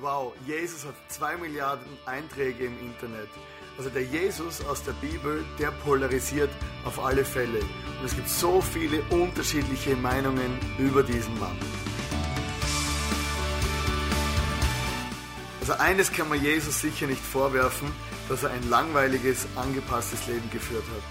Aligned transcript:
Wow, 0.00 0.32
Jesus 0.46 0.86
hat 0.86 0.94
zwei 1.08 1.36
Milliarden 1.36 1.86
Einträge 2.06 2.64
im 2.64 2.78
Internet. 2.80 3.28
Also 3.76 3.90
der 3.90 4.04
Jesus 4.04 4.64
aus 4.64 4.82
der 4.82 4.92
Bibel, 4.92 5.44
der 5.58 5.72
polarisiert 5.72 6.48
auf 6.86 6.98
alle 6.98 7.22
Fälle. 7.22 7.58
Und 7.60 8.06
es 8.06 8.16
gibt 8.16 8.30
so 8.30 8.62
viele 8.62 9.02
unterschiedliche 9.10 9.94
Meinungen 9.96 10.58
über 10.78 11.02
diesen 11.02 11.38
Mann. 11.38 11.54
Also 15.60 15.74
eines 15.74 16.10
kann 16.10 16.30
man 16.30 16.42
Jesus 16.42 16.80
sicher 16.80 17.06
nicht 17.06 17.22
vorwerfen, 17.22 17.92
dass 18.30 18.42
er 18.42 18.52
ein 18.52 18.70
langweiliges, 18.70 19.46
angepasstes 19.54 20.26
Leben 20.28 20.50
geführt 20.50 20.84
hat. 20.94 21.02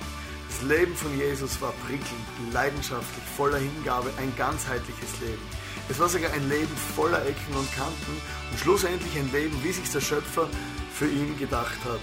Das 0.50 0.68
Leben 0.68 0.96
von 0.96 1.16
Jesus 1.16 1.62
war 1.62 1.74
prickelnd, 1.86 2.54
leidenschaftlich, 2.54 3.24
voller 3.38 3.60
Hingabe, 3.60 4.10
ein 4.18 4.34
ganzheitliches 4.36 5.20
Leben. 5.22 5.44
Es 5.90 6.00
war 6.00 6.08
sogar 6.08 6.32
ein 6.34 6.48
Leben 6.48 6.76
voller 6.96 7.26
Ecken 7.26 7.56
und 7.56 7.72
Kanten 7.74 8.22
und 8.52 8.60
schlussendlich 8.60 9.18
ein 9.18 9.32
Leben, 9.32 9.58
wie 9.64 9.72
sich 9.72 9.90
der 9.92 10.02
Schöpfer 10.02 10.48
für 10.94 11.08
ihn 11.08 11.38
gedacht 11.40 11.80
hat. 11.84 12.00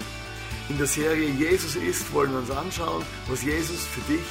In 0.67 0.77
der 0.77 0.87
Serie 0.87 1.29
Jesus 1.29 1.77
ist 1.77 2.13
wollen 2.13 2.31
wir 2.31 2.39
uns 2.39 2.51
anschauen, 2.51 3.05
was 3.29 3.43
Jesus 3.43 3.85
für 3.85 4.01
dich 4.11 4.25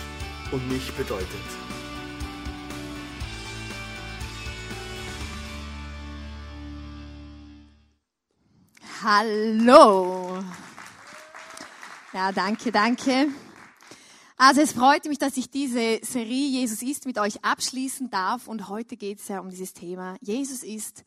und 0.52 0.68
mich 0.70 0.92
bedeutet. 0.92 1.26
Hallo. 9.02 10.44
Ja, 12.12 12.30
danke, 12.32 12.70
danke. 12.70 13.28
Also 14.38 14.60
es 14.60 14.72
freut 14.72 15.06
mich, 15.06 15.18
dass 15.18 15.38
ich 15.38 15.48
diese 15.48 15.98
Serie 16.02 16.48
Jesus 16.48 16.82
ist 16.82 17.06
mit 17.06 17.18
euch 17.18 17.42
abschließen 17.42 18.10
darf. 18.10 18.48
Und 18.48 18.68
heute 18.68 18.98
geht 18.98 19.18
es 19.18 19.28
ja 19.28 19.40
um 19.40 19.48
dieses 19.48 19.72
Thema 19.72 20.16
Jesus 20.20 20.62
ist 20.62 21.04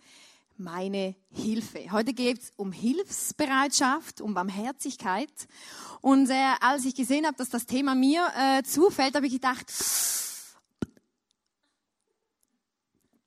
meine 0.58 1.16
Hilfe. 1.32 1.92
Heute 1.92 2.14
geht 2.14 2.40
es 2.40 2.52
um 2.58 2.72
Hilfsbereitschaft, 2.72 4.20
um 4.20 4.34
Barmherzigkeit. 4.34 5.32
Und 6.02 6.32
äh, 6.32 6.56
als 6.60 6.86
ich 6.86 6.96
gesehen 6.96 7.28
habe, 7.28 7.38
dass 7.38 7.50
das 7.50 7.68
Thema 7.68 7.94
mir 7.94 8.28
äh, 8.36 8.64
zufällt, 8.64 9.16
habe 9.16 9.28
ich 9.28 9.34
gedacht, 9.34 9.72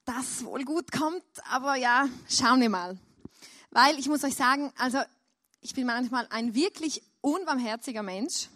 das 0.03 0.43
wohl 0.43 0.65
gut 0.65 0.91
kommt, 0.91 1.23
aber 1.49 1.75
ja, 1.75 2.09
schauen 2.29 2.59
wir 2.59 2.69
mal. 2.69 2.97
Weil 3.71 3.97
ich 3.97 4.09
muss 4.09 4.25
euch 4.25 4.35
sagen, 4.35 4.73
also 4.77 4.99
ich 5.61 5.73
bin 5.73 5.87
manchmal 5.87 6.27
ein 6.29 6.53
wirklich 6.53 7.01
unbarmherziger 7.21 8.03
Mensch. 8.03 8.49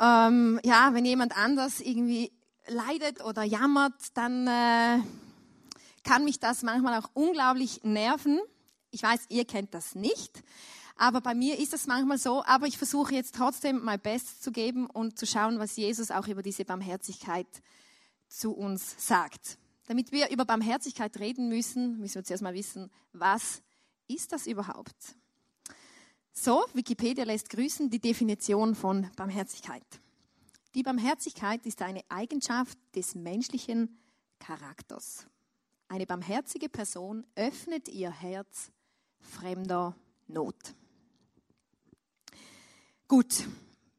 Ähm, 0.00 0.60
ja, 0.64 0.94
wenn 0.94 1.04
jemand 1.04 1.36
anders 1.36 1.80
irgendwie 1.80 2.32
leidet 2.66 3.24
oder 3.24 3.42
jammert, 3.42 3.94
dann 4.14 4.46
äh, 4.46 4.98
kann 6.04 6.24
mich 6.24 6.40
das 6.40 6.62
manchmal 6.62 7.00
auch 7.00 7.10
unglaublich 7.14 7.82
nerven. 7.84 8.40
Ich 8.90 9.02
weiß, 9.02 9.26
ihr 9.28 9.44
kennt 9.44 9.74
das 9.74 9.94
nicht, 9.94 10.42
aber 10.96 11.20
bei 11.20 11.34
mir 11.34 11.58
ist 11.58 11.72
es 11.72 11.86
manchmal 11.86 12.18
so. 12.18 12.44
Aber 12.44 12.66
ich 12.66 12.78
versuche 12.78 13.14
jetzt 13.14 13.34
trotzdem 13.34 13.82
mein 13.82 14.00
Bestes 14.00 14.40
zu 14.40 14.52
geben 14.52 14.86
und 14.86 15.18
zu 15.18 15.26
schauen, 15.26 15.58
was 15.58 15.76
Jesus 15.76 16.10
auch 16.10 16.28
über 16.28 16.42
diese 16.42 16.64
Barmherzigkeit 16.64 17.46
zu 18.28 18.52
uns 18.52 18.94
sagt. 18.98 19.58
Damit 19.86 20.12
wir 20.12 20.30
über 20.30 20.44
Barmherzigkeit 20.44 21.18
reden 21.18 21.48
müssen, 21.48 21.98
müssen 21.98 22.16
wir 22.16 22.24
zuerst 22.24 22.42
mal 22.42 22.54
wissen, 22.54 22.90
was 23.12 23.62
ist 24.08 24.32
das 24.32 24.46
überhaupt? 24.46 24.94
So, 26.34 26.64
Wikipedia 26.72 27.24
lässt 27.24 27.50
grüßen 27.50 27.90
die 27.90 28.00
Definition 28.00 28.74
von 28.74 29.08
Barmherzigkeit. 29.16 29.84
Die 30.74 30.82
Barmherzigkeit 30.82 31.66
ist 31.66 31.82
eine 31.82 32.02
Eigenschaft 32.08 32.78
des 32.96 33.14
menschlichen 33.14 33.98
Charakters. 34.38 35.26
Eine 35.88 36.06
barmherzige 36.06 36.70
Person 36.70 37.26
öffnet 37.36 37.88
ihr 37.88 38.10
Herz 38.10 38.70
fremder 39.20 39.94
Not. 40.26 40.56
Gut, 43.08 43.46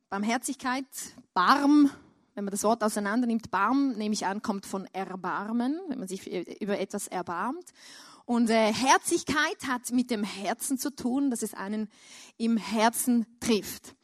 Barmherzigkeit, 0.10 0.88
Barm, 1.36 1.92
wenn 2.34 2.46
man 2.46 2.52
das 2.52 2.64
Wort 2.64 2.84
auseinander 2.84 3.28
nimmt, 3.28 3.52
Barm, 3.52 3.92
nehme 3.92 4.14
ich 4.14 4.26
an, 4.26 4.42
kommt 4.42 4.66
von 4.66 4.88
Erbarmen, 4.88 5.80
wenn 5.88 6.00
man 6.00 6.08
sich 6.08 6.26
über 6.60 6.80
etwas 6.80 7.08
erbarmt. 7.08 7.74
Und 8.26 8.50
äh, 8.50 8.74
Herzigkeit 8.74 9.68
hat 9.68 9.92
mit 9.92 10.10
dem 10.10 10.24
Herzen 10.24 10.78
zu 10.78 10.96
tun, 10.96 11.30
dass 11.30 11.42
es 11.42 11.54
einen 11.54 11.90
im 12.38 12.58
Herzen 12.58 13.26
trifft. 13.40 13.96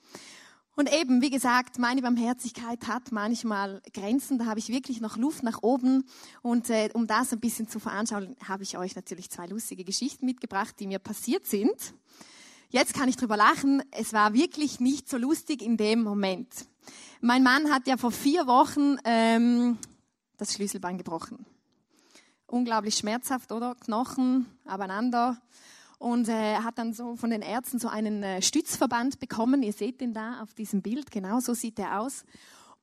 Und 0.79 0.89
eben, 0.93 1.21
wie 1.21 1.29
gesagt, 1.29 1.77
meine 1.77 2.01
Barmherzigkeit 2.01 2.87
hat 2.87 3.11
manchmal 3.11 3.81
Grenzen, 3.93 4.37
da 4.37 4.45
habe 4.45 4.59
ich 4.59 4.69
wirklich 4.69 5.01
noch 5.01 5.17
Luft 5.17 5.43
nach 5.43 5.61
oben. 5.61 6.05
Und 6.41 6.69
äh, 6.69 6.89
um 6.93 7.05
das 7.05 7.33
ein 7.33 7.41
bisschen 7.41 7.67
zu 7.67 7.79
veranschaulichen, 7.79 8.37
habe 8.47 8.63
ich 8.63 8.77
euch 8.77 8.95
natürlich 8.95 9.29
zwei 9.29 9.47
lustige 9.47 9.83
Geschichten 9.83 10.25
mitgebracht, 10.25 10.75
die 10.79 10.87
mir 10.87 10.99
passiert 10.99 11.45
sind. 11.45 11.93
Jetzt 12.69 12.93
kann 12.93 13.09
ich 13.09 13.17
drüber 13.17 13.35
lachen, 13.35 13.83
es 13.91 14.13
war 14.13 14.33
wirklich 14.33 14.79
nicht 14.79 15.09
so 15.09 15.17
lustig 15.17 15.61
in 15.61 15.75
dem 15.75 16.01
Moment. 16.01 16.47
Mein 17.19 17.43
Mann 17.43 17.73
hat 17.73 17.85
ja 17.87 17.97
vor 17.97 18.11
vier 18.11 18.47
Wochen 18.47 18.95
ähm, 19.03 19.77
das 20.37 20.53
Schlüsselbein 20.53 20.97
gebrochen. 20.97 21.45
Unglaublich 22.49 22.95
schmerzhaft, 22.95 23.51
oder? 23.51 23.75
Knochen 23.75 24.47
abeinander. 24.65 25.37
Und 25.99 26.29
äh, 26.29 26.55
hat 26.55 26.77
dann 26.77 26.93
so 26.93 27.15
von 27.15 27.29
den 27.29 27.41
Ärzten 27.41 27.77
so 27.77 27.89
einen 27.89 28.23
äh, 28.23 28.41
Stützverband 28.41 29.19
bekommen. 29.19 29.61
Ihr 29.63 29.73
seht 29.73 30.01
den 30.01 30.13
da 30.13 30.41
auf 30.41 30.53
diesem 30.53 30.81
Bild, 30.81 31.11
genau 31.11 31.39
so 31.41 31.53
sieht 31.53 31.77
er 31.77 31.99
aus. 31.99 32.23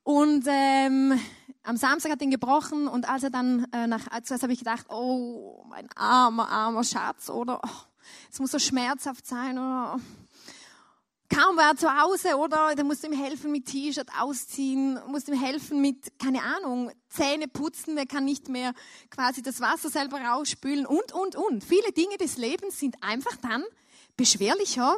Und 0.03 0.45
ähm, 0.47 1.19
am 1.63 1.75
Samstag 1.75 2.13
hat 2.13 2.21
ihn 2.21 2.31
gebrochen 2.31 2.87
und 2.87 3.09
als 3.09 3.23
er 3.23 3.29
dann 3.29 3.67
äh, 3.73 3.87
nach, 3.87 4.07
zuerst 4.23 4.43
habe 4.43 4.53
ich 4.53 4.59
gedacht, 4.59 4.85
oh, 4.89 5.65
mein 5.67 5.89
armer, 5.97 6.47
armer 6.47 6.85
Schatz, 6.85 7.29
oder 7.29 7.59
oh, 7.61 8.01
es 8.31 8.39
muss 8.39 8.51
so 8.51 8.59
schmerzhaft 8.59 9.27
sein, 9.27 9.57
oder 9.57 9.99
Kaum 11.29 11.57
war 11.57 11.71
er 11.71 11.75
zu 11.75 11.89
Hause, 11.89 12.37
oder? 12.37 12.73
Da 12.75 12.83
musste 12.83 13.07
ihm 13.07 13.13
helfen 13.13 13.51
mit 13.51 13.65
T-Shirt 13.65 14.07
ausziehen, 14.17 14.99
musste 15.07 15.33
ihm 15.33 15.41
helfen 15.41 15.81
mit, 15.81 16.17
keine 16.19 16.41
Ahnung, 16.41 16.91
Zähne 17.09 17.49
putzen, 17.49 17.97
er 17.97 18.05
kann 18.05 18.23
nicht 18.23 18.47
mehr 18.47 18.73
quasi 19.09 19.41
das 19.41 19.59
Wasser 19.59 19.89
selber 19.89 20.21
rausspülen 20.21 20.85
und, 20.85 21.11
und, 21.11 21.35
und. 21.35 21.63
Viele 21.63 21.91
Dinge 21.91 22.17
des 22.17 22.37
Lebens 22.37 22.79
sind 22.79 23.03
einfach 23.03 23.35
dann 23.37 23.63
beschwerlicher. 24.15 24.95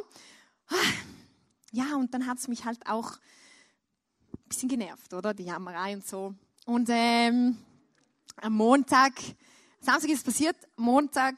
Ja, 1.72 1.96
und 1.96 2.14
dann 2.14 2.26
hat 2.26 2.38
es 2.38 2.46
mich 2.46 2.64
halt 2.64 2.86
auch 2.86 3.12
ein 3.12 4.48
bisschen 4.48 4.68
genervt, 4.68 5.12
oder? 5.12 5.34
Die 5.34 5.44
Jammerei 5.44 5.94
und 5.94 6.06
so. 6.06 6.34
Und 6.64 6.88
ähm, 6.90 7.56
am 8.36 8.52
Montag, 8.52 9.14
Samstag 9.80 10.10
ist 10.10 10.18
es 10.18 10.24
passiert, 10.24 10.56
Montag 10.76 11.34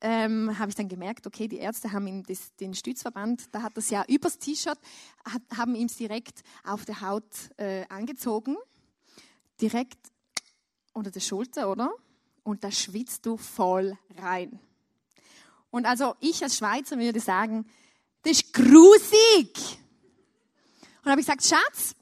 ähm, 0.00 0.58
habe 0.58 0.68
ich 0.70 0.74
dann 0.74 0.88
gemerkt, 0.88 1.26
okay, 1.26 1.48
die 1.48 1.58
Ärzte 1.58 1.92
haben 1.92 2.06
ihm 2.06 2.22
das, 2.24 2.54
den 2.56 2.74
Stützverband, 2.74 3.54
da 3.54 3.62
hat 3.62 3.76
das 3.76 3.90
ja 3.90 4.04
übers 4.08 4.38
T-Shirt, 4.38 4.78
haben 5.56 5.74
ihm 5.74 5.86
es 5.86 5.96
direkt 5.96 6.42
auf 6.64 6.84
der 6.84 7.00
Haut 7.00 7.24
äh, 7.56 7.86
angezogen, 7.88 8.56
direkt 9.60 9.98
unter 10.92 11.10
der 11.10 11.20
Schulter, 11.20 11.70
oder? 11.70 11.92
Und 12.42 12.62
da 12.64 12.70
schwitzt 12.70 13.26
du 13.26 13.36
voll 13.36 13.98
rein. 14.18 14.60
Und 15.70 15.86
also 15.86 16.14
ich 16.20 16.42
als 16.42 16.56
Schweizer 16.56 16.98
würde 16.98 17.20
sagen, 17.20 17.66
das 18.22 18.40
ist 18.40 18.52
grusig. 18.52 19.78
Und 21.04 21.10
habe 21.10 21.20
ich 21.20 21.26
gesagt, 21.26 21.44
Schatz, 21.44 21.94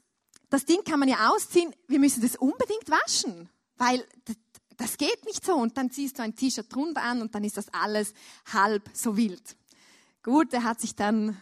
das 0.49 0.65
Ding 0.65 0.83
kann 0.83 0.99
man 0.99 1.09
ja 1.09 1.29
ausziehen, 1.29 1.73
wir 1.87 1.99
müssen 1.99 2.21
das 2.21 2.35
unbedingt 2.35 2.89
waschen, 2.89 3.49
weil 3.77 4.05
das 4.77 4.97
geht 4.97 5.25
nicht 5.25 5.45
so. 5.45 5.55
Und 5.55 5.77
dann 5.77 5.91
ziehst 5.91 6.19
du 6.19 6.23
ein 6.23 6.35
T-Shirt 6.35 6.73
drunter 6.73 7.03
an 7.03 7.21
und 7.21 7.33
dann 7.35 7.43
ist 7.43 7.57
das 7.57 7.73
alles 7.73 8.13
halb 8.51 8.89
so 8.93 9.17
wild. 9.17 9.55
Gut, 10.23 10.53
er 10.53 10.63
hat 10.63 10.81
sich 10.81 10.95
dann 10.95 11.37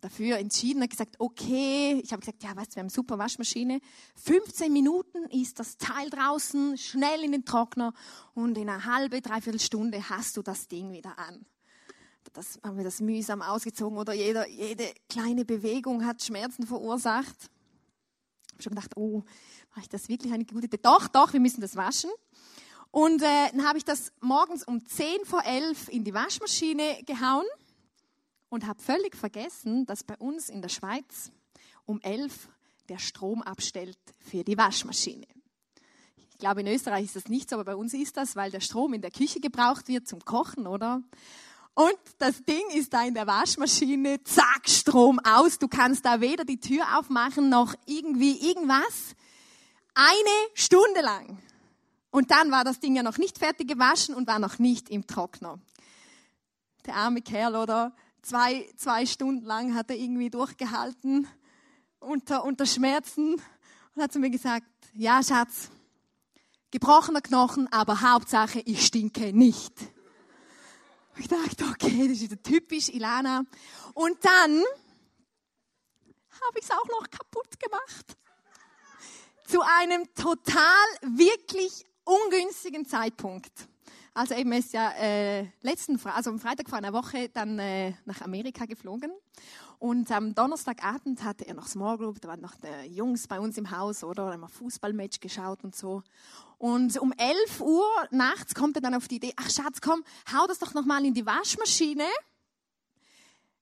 dafür 0.00 0.38
entschieden, 0.38 0.82
hat 0.82 0.90
gesagt, 0.90 1.16
okay, 1.18 2.00
ich 2.02 2.12
habe 2.12 2.20
gesagt, 2.20 2.42
ja, 2.42 2.54
weißt 2.54 2.72
du, 2.72 2.76
wir 2.76 2.80
haben 2.80 2.86
eine 2.86 2.90
super 2.90 3.18
Waschmaschine. 3.18 3.80
15 4.16 4.72
Minuten 4.72 5.24
ist 5.30 5.58
das 5.58 5.78
Teil 5.78 6.10
draußen, 6.10 6.78
schnell 6.78 7.24
in 7.24 7.32
den 7.32 7.44
Trockner 7.44 7.92
und 8.34 8.56
in 8.58 8.68
einer 8.68 8.84
halben, 8.84 9.20
dreiviertel 9.20 9.60
Stunde 9.60 10.08
hast 10.08 10.36
du 10.36 10.42
das 10.42 10.68
Ding 10.68 10.92
wieder 10.92 11.18
an. 11.18 11.46
Das 12.32 12.58
haben 12.62 12.76
wir 12.76 12.84
das 12.84 13.00
mühsam 13.00 13.40
ausgezogen 13.40 13.98
oder 13.98 14.12
jede, 14.12 14.46
jede 14.48 14.92
kleine 15.08 15.44
Bewegung 15.44 16.04
hat 16.04 16.22
Schmerzen 16.22 16.66
verursacht. 16.66 17.50
Habe 18.56 18.62
schon 18.62 18.74
gedacht, 18.74 18.96
oh, 18.96 19.22
mache 19.70 19.80
ich 19.82 19.88
das 19.90 20.08
wirklich 20.08 20.32
eine 20.32 20.46
gute 20.46 20.64
Idee? 20.64 20.78
Doch, 20.80 21.08
doch, 21.08 21.34
wir 21.34 21.40
müssen 21.40 21.60
das 21.60 21.76
waschen. 21.76 22.10
Und 22.90 23.20
äh, 23.20 23.50
dann 23.52 23.68
habe 23.68 23.76
ich 23.76 23.84
das 23.84 24.12
morgens 24.20 24.64
um 24.64 24.82
10 24.82 25.26
vor 25.26 25.44
11 25.44 25.90
in 25.90 26.04
die 26.04 26.14
Waschmaschine 26.14 27.02
gehauen 27.04 27.44
und 28.48 28.66
habe 28.66 28.82
völlig 28.82 29.14
vergessen, 29.14 29.84
dass 29.84 30.04
bei 30.04 30.16
uns 30.16 30.48
in 30.48 30.62
der 30.62 30.70
Schweiz 30.70 31.30
um 31.84 32.00
11 32.00 32.48
der 32.88 32.98
Strom 32.98 33.42
abstellt 33.42 33.98
für 34.18 34.42
die 34.42 34.56
Waschmaschine. 34.56 35.26
Ich 36.30 36.38
glaube, 36.38 36.62
in 36.62 36.66
Österreich 36.66 37.04
ist 37.04 37.16
das 37.16 37.28
nicht 37.28 37.50
so, 37.50 37.56
aber 37.56 37.64
bei 37.64 37.76
uns 37.76 37.92
ist 37.92 38.16
das, 38.16 38.36
weil 38.36 38.50
der 38.50 38.60
Strom 38.60 38.94
in 38.94 39.02
der 39.02 39.10
Küche 39.10 39.40
gebraucht 39.40 39.88
wird 39.88 40.08
zum 40.08 40.24
Kochen, 40.24 40.66
oder? 40.66 41.02
Und 41.76 41.98
das 42.16 42.42
Ding 42.42 42.70
ist 42.72 42.94
da 42.94 43.04
in 43.04 43.12
der 43.12 43.26
Waschmaschine, 43.26 44.24
zack, 44.24 44.66
Strom 44.66 45.18
aus. 45.18 45.58
Du 45.58 45.68
kannst 45.68 46.06
da 46.06 46.22
weder 46.22 46.46
die 46.46 46.58
Tür 46.58 46.98
aufmachen 46.98 47.50
noch 47.50 47.74
irgendwie 47.84 48.48
irgendwas. 48.48 49.14
Eine 49.92 50.48
Stunde 50.54 51.02
lang. 51.02 51.36
Und 52.10 52.30
dann 52.30 52.50
war 52.50 52.64
das 52.64 52.80
Ding 52.80 52.96
ja 52.96 53.02
noch 53.02 53.18
nicht 53.18 53.36
fertig 53.36 53.68
gewaschen 53.68 54.14
und 54.14 54.26
war 54.26 54.38
noch 54.38 54.58
nicht 54.58 54.88
im 54.88 55.06
Trockner. 55.06 55.58
Der 56.86 56.94
arme 56.94 57.20
Kerl, 57.20 57.54
oder? 57.54 57.94
Zwei, 58.22 58.66
zwei 58.78 59.04
Stunden 59.04 59.44
lang 59.44 59.74
hat 59.74 59.90
er 59.90 59.96
irgendwie 59.96 60.30
durchgehalten 60.30 61.28
unter, 62.00 62.44
unter 62.44 62.64
Schmerzen 62.64 63.34
und 63.94 64.02
hat 64.02 64.14
zu 64.14 64.18
mir 64.18 64.30
gesagt, 64.30 64.64
ja 64.94 65.22
Schatz, 65.22 65.70
gebrochener 66.70 67.20
Knochen, 67.20 67.70
aber 67.70 68.00
Hauptsache, 68.00 68.60
ich 68.60 68.86
stinke 68.86 69.34
nicht. 69.34 69.74
Ich 71.18 71.28
dachte, 71.28 71.64
okay, 71.64 72.08
das 72.08 72.20
ist 72.20 72.42
typisch 72.42 72.88
Ilana. 72.88 73.44
Und 73.94 74.22
dann 74.24 74.62
habe 76.42 76.58
ich 76.58 76.64
es 76.64 76.70
auch 76.70 76.86
noch 76.88 77.08
kaputt 77.10 77.58
gemacht. 77.58 78.16
Zu 79.46 79.62
einem 79.62 80.12
total, 80.14 80.86
wirklich 81.02 81.84
ungünstigen 82.04 82.86
Zeitpunkt. 82.86 83.52
Also 84.16 84.34
eben 84.34 84.50
ist 84.52 84.72
ja 84.72 84.92
äh, 84.92 85.46
letzten, 85.60 86.00
also 86.06 86.30
am 86.30 86.38
Freitag 86.38 86.70
vor 86.70 86.78
einer 86.78 86.94
Woche 86.94 87.28
dann 87.28 87.58
äh, 87.58 87.92
nach 88.06 88.22
Amerika 88.22 88.64
geflogen 88.64 89.12
und 89.78 90.10
am 90.10 90.34
Donnerstagabend 90.34 91.22
hatte 91.22 91.46
er 91.46 91.52
noch 91.52 91.66
Small 91.66 91.98
Group, 91.98 92.22
da 92.22 92.28
waren 92.28 92.40
noch 92.40 92.54
die 92.54 92.94
Jungs 92.94 93.28
bei 93.28 93.38
uns 93.38 93.58
im 93.58 93.70
Haus, 93.70 94.02
oder? 94.02 94.24
Da 94.24 94.32
haben 94.32 94.40
wir 94.40 94.48
Fußballmatch 94.48 95.20
geschaut 95.20 95.64
und 95.64 95.76
so. 95.76 96.02
Und 96.56 96.96
um 96.96 97.12
11 97.12 97.60
Uhr 97.60 97.84
nachts 98.10 98.54
kommt 98.54 98.76
er 98.76 98.80
dann 98.80 98.94
auf 98.94 99.06
die 99.06 99.16
Idee, 99.16 99.34
ach 99.36 99.50
Schatz, 99.50 99.82
komm, 99.82 100.02
hau 100.32 100.46
das 100.46 100.60
doch 100.60 100.72
nochmal 100.72 101.04
in 101.04 101.12
die 101.12 101.26
Waschmaschine. 101.26 102.06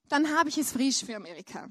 Dann 0.09 0.29
habe 0.39 0.51
ich 0.51 0.59
es 0.59 0.71
frisch 0.71 1.05
für 1.05 1.17
Amerika. 1.17 1.69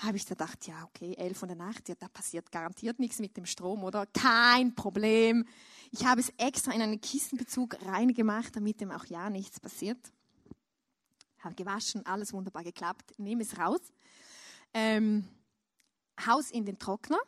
Habe 0.00 0.18
ich 0.18 0.26
gedacht, 0.26 0.66
ja, 0.66 0.84
okay, 0.84 1.14
11 1.16 1.40
Uhr 1.40 1.48
der 1.48 1.56
Nacht, 1.56 1.88
ja, 1.88 1.94
da 1.98 2.08
passiert 2.08 2.52
garantiert 2.52 2.98
nichts 2.98 3.20
mit 3.20 3.38
dem 3.38 3.46
Strom, 3.46 3.84
oder? 3.84 4.04
Kein 4.04 4.74
Problem. 4.74 5.46
Ich 5.94 6.06
habe 6.06 6.22
es 6.22 6.32
extra 6.38 6.72
in 6.72 6.80
einen 6.80 7.02
Kissenbezug 7.02 7.76
reingemacht, 7.84 8.56
damit 8.56 8.80
dem 8.80 8.90
auch 8.90 9.04
ja 9.04 9.28
nichts 9.28 9.60
passiert. 9.60 9.98
Habe 11.40 11.54
gewaschen, 11.54 12.06
alles 12.06 12.32
wunderbar 12.32 12.64
geklappt, 12.64 13.12
nehme 13.18 13.42
es 13.42 13.58
raus, 13.58 13.80
ähm, 14.72 15.28
haus 16.26 16.50
in 16.50 16.64
den 16.64 16.78
Trockner, 16.78 17.18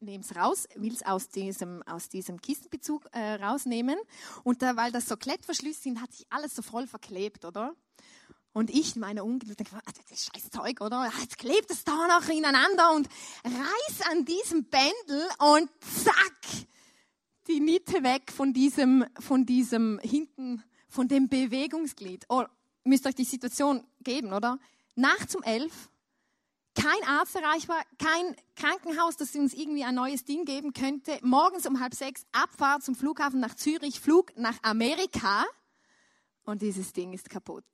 nehme 0.00 0.22
es 0.22 0.36
raus, 0.36 0.68
will 0.76 0.94
es 0.94 1.04
aus 1.04 1.30
diesem, 1.30 1.82
aus 1.82 2.08
diesem 2.08 2.40
Kistenbezug 2.40 3.08
äh, 3.10 3.34
rausnehmen. 3.34 3.98
Und 4.44 4.62
da, 4.62 4.76
weil 4.76 4.92
das 4.92 5.08
so 5.08 5.16
Klettverschlüsse 5.16 5.82
sind, 5.82 6.00
hat 6.00 6.12
sich 6.12 6.26
alles 6.30 6.54
so 6.54 6.62
voll 6.62 6.86
verklebt, 6.86 7.44
oder? 7.44 7.74
Und 8.52 8.70
ich, 8.70 8.94
meine 8.94 9.24
Ungeduld, 9.24 9.58
denke, 9.58 9.74
ah, 9.74 9.92
das 9.92 10.12
ist 10.12 10.30
scheiß 10.32 10.50
Zeug, 10.50 10.80
oder? 10.80 11.10
Jetzt 11.20 11.38
klebt 11.38 11.72
es 11.72 11.82
da 11.82 12.06
noch 12.06 12.28
ineinander 12.28 12.92
und 12.92 13.08
reiß 13.42 14.10
an 14.12 14.24
diesem 14.24 14.64
Bändel 14.64 15.28
und 15.38 15.68
zack, 16.04 16.68
die 17.48 17.60
Niete 17.60 18.02
weg 18.02 18.32
von 18.32 18.52
diesem, 18.52 19.04
von 19.18 19.46
diesem 19.46 19.98
hinten, 20.00 20.62
von 20.88 21.08
dem 21.08 21.28
Bewegungsglied. 21.28 22.24
Oh, 22.28 22.44
müsst 22.84 23.06
euch 23.06 23.14
die 23.14 23.24
Situation 23.24 23.84
geben, 24.00 24.32
oder? 24.32 24.58
Nachts 24.94 25.34
um 25.34 25.42
elf, 25.42 25.90
kein 26.74 27.06
Arzt 27.06 27.36
erreichbar, 27.36 27.82
kein 27.98 28.36
Krankenhaus, 28.56 29.16
das 29.16 29.34
uns 29.34 29.54
irgendwie 29.54 29.84
ein 29.84 29.94
neues 29.94 30.24
Ding 30.24 30.44
geben 30.44 30.72
könnte. 30.72 31.18
Morgens 31.22 31.66
um 31.66 31.80
halb 31.80 31.94
sechs 31.94 32.24
Abfahrt 32.32 32.82
zum 32.82 32.94
Flughafen 32.94 33.40
nach 33.40 33.54
Zürich, 33.54 34.00
Flug 34.00 34.36
nach 34.36 34.58
Amerika 34.62 35.44
und 36.44 36.62
dieses 36.62 36.92
Ding 36.92 37.12
ist 37.12 37.28
kaputt. 37.28 37.64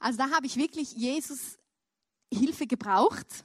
Also 0.00 0.18
da 0.18 0.30
habe 0.30 0.46
ich 0.46 0.56
wirklich 0.56 0.92
Jesus 0.92 1.58
Hilfe 2.32 2.66
gebraucht. 2.66 3.44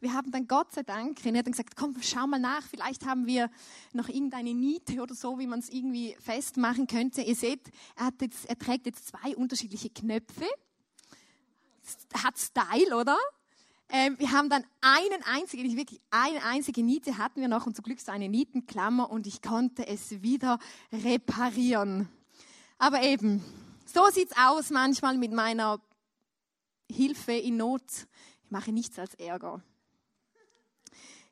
Wir 0.00 0.12
haben 0.14 0.30
dann 0.30 0.46
Gott 0.46 0.72
sei 0.72 0.84
Dank, 0.84 1.18
René 1.20 1.38
hat 1.38 1.46
dann 1.46 1.52
gesagt, 1.52 1.74
komm, 1.76 1.96
schau 2.00 2.26
mal 2.26 2.38
nach, 2.38 2.62
vielleicht 2.62 3.04
haben 3.04 3.26
wir 3.26 3.50
noch 3.92 4.08
irgendeine 4.08 4.54
Niete 4.54 5.02
oder 5.02 5.14
so, 5.14 5.38
wie 5.40 5.46
man 5.48 5.58
es 5.58 5.68
irgendwie 5.68 6.16
festmachen 6.20 6.86
könnte. 6.86 7.22
Ihr 7.22 7.34
seht, 7.34 7.60
er, 7.96 8.12
jetzt, 8.20 8.48
er 8.48 8.58
trägt 8.58 8.86
jetzt 8.86 9.08
zwei 9.08 9.36
unterschiedliche 9.36 9.90
Knöpfe. 9.90 10.46
Hat 12.14 12.38
Style, 12.38 12.96
oder? 12.96 13.16
Ähm, 13.88 14.16
wir 14.18 14.30
haben 14.30 14.50
dann 14.50 14.64
einen 14.82 15.22
einzigen, 15.24 15.64
nicht 15.64 15.76
wirklich 15.76 16.00
eine 16.10 16.44
einzige 16.44 16.82
Niete 16.82 17.16
hatten 17.18 17.40
wir 17.40 17.48
noch 17.48 17.66
und 17.66 17.74
zum 17.74 17.84
Glück 17.84 18.00
so 18.00 18.12
eine 18.12 18.28
Nietenklammer 18.28 19.10
und 19.10 19.26
ich 19.26 19.40
konnte 19.40 19.86
es 19.86 20.22
wieder 20.22 20.58
reparieren. 20.92 22.08
Aber 22.76 23.02
eben, 23.02 23.42
so 23.86 24.06
sieht's 24.12 24.34
aus 24.36 24.70
manchmal 24.70 25.16
mit 25.16 25.32
meiner 25.32 25.80
Hilfe 26.90 27.32
in 27.32 27.56
Not. 27.56 27.82
Ich 28.44 28.50
mache 28.50 28.72
nichts 28.72 28.98
als 28.98 29.14
Ärger. 29.14 29.62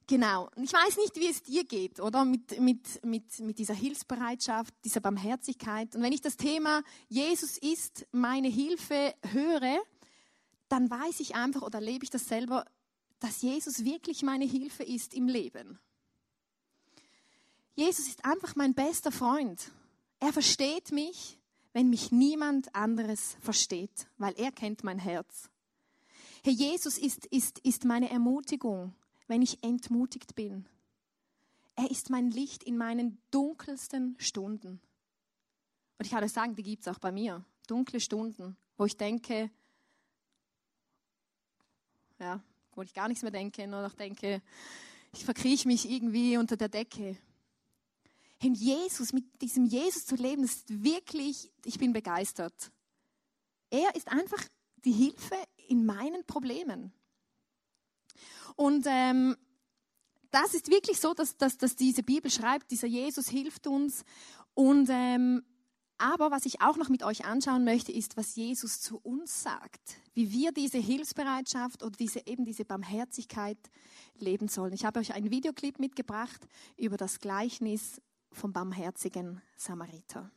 Genau. 0.08 0.49
Und 0.55 0.64
ich 0.64 0.73
weiß 0.73 0.99
nicht, 0.99 1.17
wie 1.17 1.29
es 1.29 1.43
dir 1.43 1.64
geht, 1.64 1.99
oder? 1.99 2.25
Mit, 2.25 2.61
mit, 2.61 3.05
mit, 3.05 3.41
mit 3.41 3.58
dieser 3.58 3.75
Hilfsbereitschaft, 3.75 4.73
dieser 4.85 5.00
Barmherzigkeit. 5.00 5.97
Und 5.97 6.03
wenn 6.03 6.12
ich 6.12 6.20
das 6.20 6.37
Thema 6.37 6.82
Jesus 7.08 7.58
ist 7.58 8.06
meine 8.12 8.49
Hilfe 8.49 9.14
höre, 9.32 9.82
dann 10.69 10.88
weiß 10.91 11.20
ich 11.20 11.35
einfach 11.35 11.62
oder 11.62 11.81
lebe 11.81 12.05
ich 12.05 12.11
das 12.11 12.29
selber, 12.29 12.64
dass 13.19 13.43
Jesus 13.43 13.85
wirklich 13.85 14.23
meine 14.23 14.44
Hilfe 14.44 14.85
ist 14.85 15.12
im 15.14 15.26
Leben. 15.26 15.81
Jesus 17.75 18.06
ist 18.06 18.25
einfach 18.25 18.55
mein 18.55 18.75
bester 18.75 19.11
Freund. 19.11 19.73
Er 20.20 20.32
versteht 20.32 20.93
mich, 20.93 21.38
wenn 21.73 21.91
mich 21.91 22.12
niemand 22.12 22.75
anderes 22.75 23.37
versteht, 23.41 24.06
weil 24.19 24.35
er 24.38 24.53
kennt 24.53 24.85
mein 24.85 24.99
Herz. 24.99 25.50
Herr 26.44 26.53
Jesus 26.53 26.97
ist, 26.97 27.26
ist, 27.26 27.58
ist 27.58 27.85
meine 27.85 28.08
Ermutigung 28.08 28.94
wenn 29.26 29.43
ich 29.43 29.62
entmutigt 29.62 30.34
bin. 30.34 30.69
Er 31.75 31.90
ist 31.90 32.11
mein 32.11 32.31
Licht 32.31 32.62
in 32.62 32.76
meinen 32.76 33.19
dunkelsten 33.31 34.17
Stunden. 34.19 34.81
Und 35.99 36.05
ich 36.05 36.11
kann 36.11 36.25
euch 36.25 36.32
sagen, 36.32 36.55
die 36.55 36.62
gibt 36.62 36.82
es 36.82 36.88
auch 36.88 36.99
bei 36.99 37.12
mir. 37.12 37.44
Dunkle 37.67 38.00
Stunden, 38.00 38.56
wo 38.76 38.84
ich 38.84 38.96
denke, 38.96 39.50
ja, 42.19 42.43
wo 42.73 42.82
ich 42.82 42.94
gar 42.94 43.08
nichts 43.08 43.23
mehr 43.23 43.32
denke, 43.32 43.67
nur 43.67 43.82
noch 43.82 43.94
denke, 43.94 44.43
ich 45.12 45.25
verkrieche 45.25 45.69
mich 45.69 45.90
irgendwie 45.90 46.37
unter 46.37 46.56
der 46.56 46.69
Decke. 46.69 47.17
In 48.43 48.55
Jesus, 48.55 49.12
mit 49.12 49.25
diesem 49.40 49.67
Jesus 49.67 50.05
zu 50.06 50.14
leben, 50.14 50.44
ist 50.44 50.82
wirklich, 50.82 51.50
ich 51.64 51.79
bin 51.79 51.93
begeistert. 51.93 52.70
Er 53.70 53.94
ist 53.94 54.08
einfach 54.08 54.43
die 54.84 54.93
Hilfe 54.93 55.37
in 55.69 55.87
meinen 55.87 56.25
Problemen. 56.26 56.93
Und 58.56 58.87
ähm, 58.88 59.37
das 60.31 60.55
ist 60.55 60.70
wirklich 60.70 60.99
so, 60.99 61.14
dass, 61.14 61.37
dass, 61.37 61.56
dass 61.56 61.76
diese 61.76 62.03
Bibel 62.03 62.31
schreibt, 62.31 62.70
dieser 62.70 62.88
Jesus 62.88 63.29
hilft 63.29 63.67
uns. 63.67 64.05
Und 64.55 64.88
ähm, 64.91 65.43
aber 65.98 66.31
was 66.31 66.44
ich 66.44 66.60
auch 66.60 66.77
noch 66.77 66.91
mit 66.91 67.03
euch 67.03 67.25
anschauen 67.25 67.65
möchte, 67.65 67.91
ist, 67.91 68.17
was 68.17 68.36
Jesus 68.36 68.81
zu 68.81 68.98
uns 68.98 69.43
sagt, 69.43 69.98
wie 70.13 70.31
wir 70.31 70.53
diese 70.53 70.79
Hilfsbereitschaft 70.79 71.82
oder 71.82 71.96
diese, 71.96 72.27
eben 72.27 72.44
diese 72.44 72.67
Barmherzigkeit 72.67 73.58
leben 74.19 74.48
sollen. 74.48 74.75
Ich 74.75 74.84
habe 74.84 75.01
euch 75.01 75.15
einen 75.15 75.31
Videoclip 75.31 75.79
mitgebracht 75.79 76.46
über 76.77 76.98
das 76.98 77.20
Gleichnis 77.20 78.03
vom 78.31 78.53
barmherzigen 78.53 79.41
Samariter. 79.56 80.31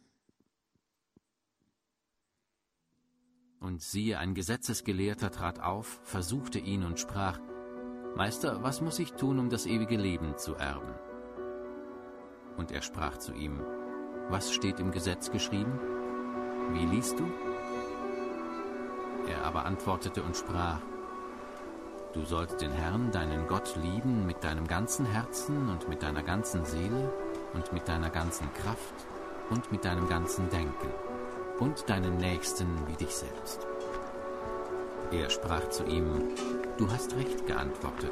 Und 3.60 3.82
siehe, 3.82 4.18
ein 4.18 4.36
Gesetzesgelehrter 4.36 5.32
trat 5.32 5.60
auf, 5.60 6.00
versuchte 6.04 6.60
ihn 6.60 6.84
und 6.84 6.98
sprach, 7.02 7.42
Meister, 8.16 8.62
was 8.64 8.82
muss 8.82 9.00
ich 9.00 9.14
tun, 9.14 9.40
um 9.40 9.50
das 9.50 9.66
ewige 9.66 9.96
Leben 9.96 10.38
zu 10.38 10.56
erben? 10.56 10.94
Und 12.58 12.72
er 12.72 12.82
sprach 12.82 13.18
zu 13.18 13.34
ihm, 13.34 13.62
Was 14.30 14.52
steht 14.52 14.80
im 14.80 14.92
Gesetz 14.92 15.32
geschrieben? 15.32 15.80
Wie 16.74 16.86
liest 16.86 17.20
du? 17.20 17.26
Er 19.28 19.46
aber 19.46 19.66
antwortete 19.66 20.22
und 20.22 20.36
sprach, 20.36 20.82
Du 22.14 22.26
sollst 22.26 22.60
den 22.62 22.72
Herrn, 22.72 23.12
deinen 23.12 23.48
Gott, 23.48 23.76
lieben 23.76 24.26
mit 24.26 24.44
deinem 24.44 24.68
ganzen 24.68 25.06
Herzen 25.06 25.70
und 25.70 25.88
mit 25.88 26.02
deiner 26.02 26.24
ganzen 26.24 26.66
Seele 26.66 27.14
und 27.54 27.72
mit 27.72 27.88
deiner 27.88 28.10
ganzen 28.10 28.52
Kraft 28.54 28.96
und 29.52 29.72
mit 29.72 29.86
deinem 29.86 30.10
ganzen 30.10 30.50
Denken 30.50 30.90
und 31.60 31.90
deinen 31.90 32.18
Nächsten 32.18 32.68
wie 32.88 32.96
dich 32.96 33.16
selbst. 33.16 33.68
Er 35.12 35.30
sprach 35.30 35.68
zu 35.70 35.86
ihm, 35.86 36.06
Du 36.78 36.90
hast 36.90 37.16
recht 37.16 37.46
geantwortet. 37.48 38.12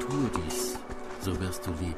Tue 0.00 0.30
dies, 0.44 0.76
so 1.20 1.38
wirst 1.40 1.66
du 1.66 1.70
leben. 1.70 1.94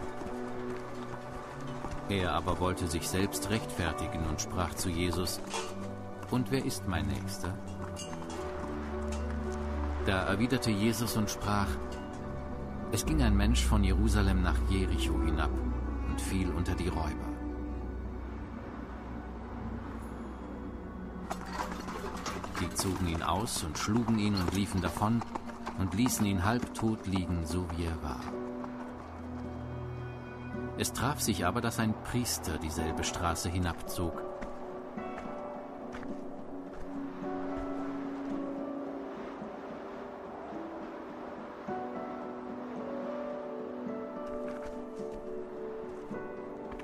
Er 2.11 2.32
aber 2.32 2.61
wollte 2.61 2.87
sich 2.87 3.08
selbst 3.08 3.49
rechtfertigen 3.50 4.26
und 4.28 4.40
sprach 4.40 4.75
zu 4.75 4.90
Jesus, 4.90 5.40
Und 6.30 6.50
wer 6.50 6.64
ist 6.64 6.87
mein 6.87 7.06
Nächster? 7.06 7.54
Da 10.04 10.25
erwiderte 10.25 10.70
Jesus 10.70 11.16
und 11.16 11.30
sprach, 11.30 11.68
Es 12.92 13.06
ging 13.06 13.23
ein 13.23 13.37
Mensch 13.37 13.64
von 13.64 13.82
Jerusalem 13.82 14.42
nach 14.42 14.58
Jericho 14.68 15.20
hinab 15.23 15.50
und 16.08 16.20
fiel 16.20 16.50
unter 16.50 16.75
die 16.75 16.88
Räuber. 16.88 17.27
Zogen 22.78 23.08
ihn 23.08 23.23
aus 23.23 23.64
und 23.64 23.76
schlugen 23.76 24.18
ihn 24.18 24.37
und 24.37 24.54
liefen 24.54 24.80
davon, 24.80 25.20
und 25.78 25.94
ließen 25.94 26.25
ihn 26.26 26.44
halbtot 26.44 27.06
liegen, 27.06 27.44
so 27.44 27.66
wie 27.76 27.85
er 27.85 28.02
war. 28.02 28.20
Es 30.76 30.92
traf 30.92 31.20
sich 31.20 31.44
aber, 31.44 31.61
dass 31.61 31.80
ein 31.80 31.94
Priester 32.04 32.58
dieselbe 32.58 33.04
Straße 33.04 33.49
hinabzog. 33.49 34.23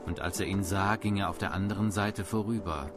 Und 0.06 0.20
als 0.20 0.40
er 0.40 0.46
ihn 0.46 0.64
sah, 0.64 0.96
ging 0.96 1.16
er 1.16 1.30
auf 1.30 1.38
der 1.38 1.52
anderen 1.52 1.90
Seite 1.90 2.24
vorüber. 2.24 2.90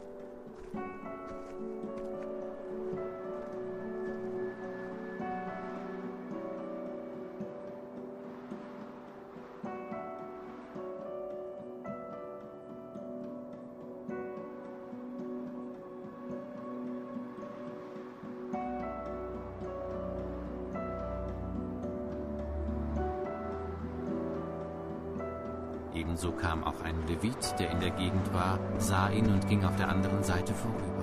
Gegend 27.98 28.32
war, 28.32 28.58
sah 28.78 29.10
ihn 29.10 29.26
und 29.26 29.48
ging 29.48 29.64
auf 29.64 29.76
der 29.76 29.88
anderen 29.88 30.22
Seite 30.22 30.54
vorüber. 30.54 30.98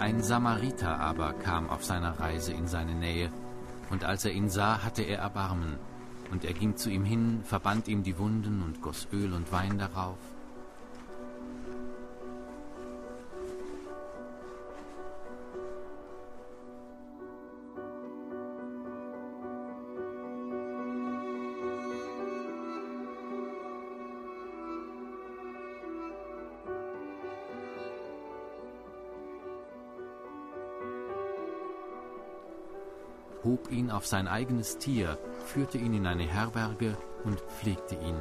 Ein 0.00 0.22
Samariter 0.22 0.98
aber 1.00 1.32
kam 1.32 1.68
auf 1.70 1.84
seiner 1.84 2.18
Reise 2.18 2.52
in 2.52 2.66
seine 2.66 2.94
Nähe, 2.94 3.30
und 3.90 4.04
als 4.04 4.24
er 4.24 4.32
ihn 4.32 4.48
sah, 4.48 4.82
hatte 4.82 5.02
er 5.02 5.18
Erbarmen, 5.18 5.78
und 6.30 6.44
er 6.44 6.52
ging 6.52 6.76
zu 6.76 6.90
ihm 6.90 7.04
hin, 7.04 7.40
verband 7.44 7.88
ihm 7.88 8.02
die 8.02 8.18
Wunden 8.18 8.62
und 8.62 8.80
goss 8.80 9.08
Öl 9.12 9.32
und 9.32 9.52
Wein 9.52 9.78
darauf. 9.78 10.18
Hob 33.58 33.72
ihn 33.72 33.90
auf 33.90 34.06
sein 34.06 34.28
eigenes 34.28 34.78
Tier, 34.78 35.18
führte 35.46 35.78
ihn 35.78 35.94
in 35.94 36.06
eine 36.06 36.24
Herberge 36.24 36.96
und 37.24 37.40
pflegte 37.40 37.94
ihn. 37.96 38.16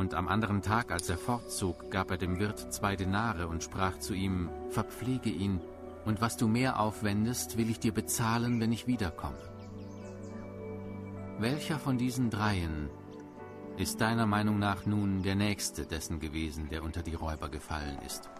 Und 0.00 0.14
am 0.14 0.28
anderen 0.28 0.62
Tag, 0.62 0.92
als 0.92 1.10
er 1.10 1.18
fortzog, 1.18 1.90
gab 1.90 2.10
er 2.10 2.16
dem 2.16 2.38
Wirt 2.38 2.72
zwei 2.72 2.96
Denare 2.96 3.48
und 3.48 3.62
sprach 3.62 3.98
zu 3.98 4.14
ihm, 4.14 4.48
Verpflege 4.70 5.28
ihn, 5.28 5.60
und 6.06 6.22
was 6.22 6.38
du 6.38 6.48
mehr 6.48 6.80
aufwendest, 6.80 7.58
will 7.58 7.68
ich 7.68 7.80
dir 7.80 7.92
bezahlen, 7.92 8.60
wenn 8.60 8.72
ich 8.72 8.86
wiederkomme. 8.86 9.36
Welcher 11.38 11.78
von 11.78 11.98
diesen 11.98 12.30
dreien 12.30 12.88
ist 13.76 14.00
deiner 14.00 14.24
Meinung 14.24 14.58
nach 14.58 14.86
nun 14.86 15.22
der 15.22 15.34
Nächste 15.34 15.84
dessen 15.84 16.18
gewesen, 16.18 16.70
der 16.70 16.82
unter 16.82 17.02
die 17.02 17.14
Räuber 17.14 17.50
gefallen 17.50 17.98
ist? 18.06 18.30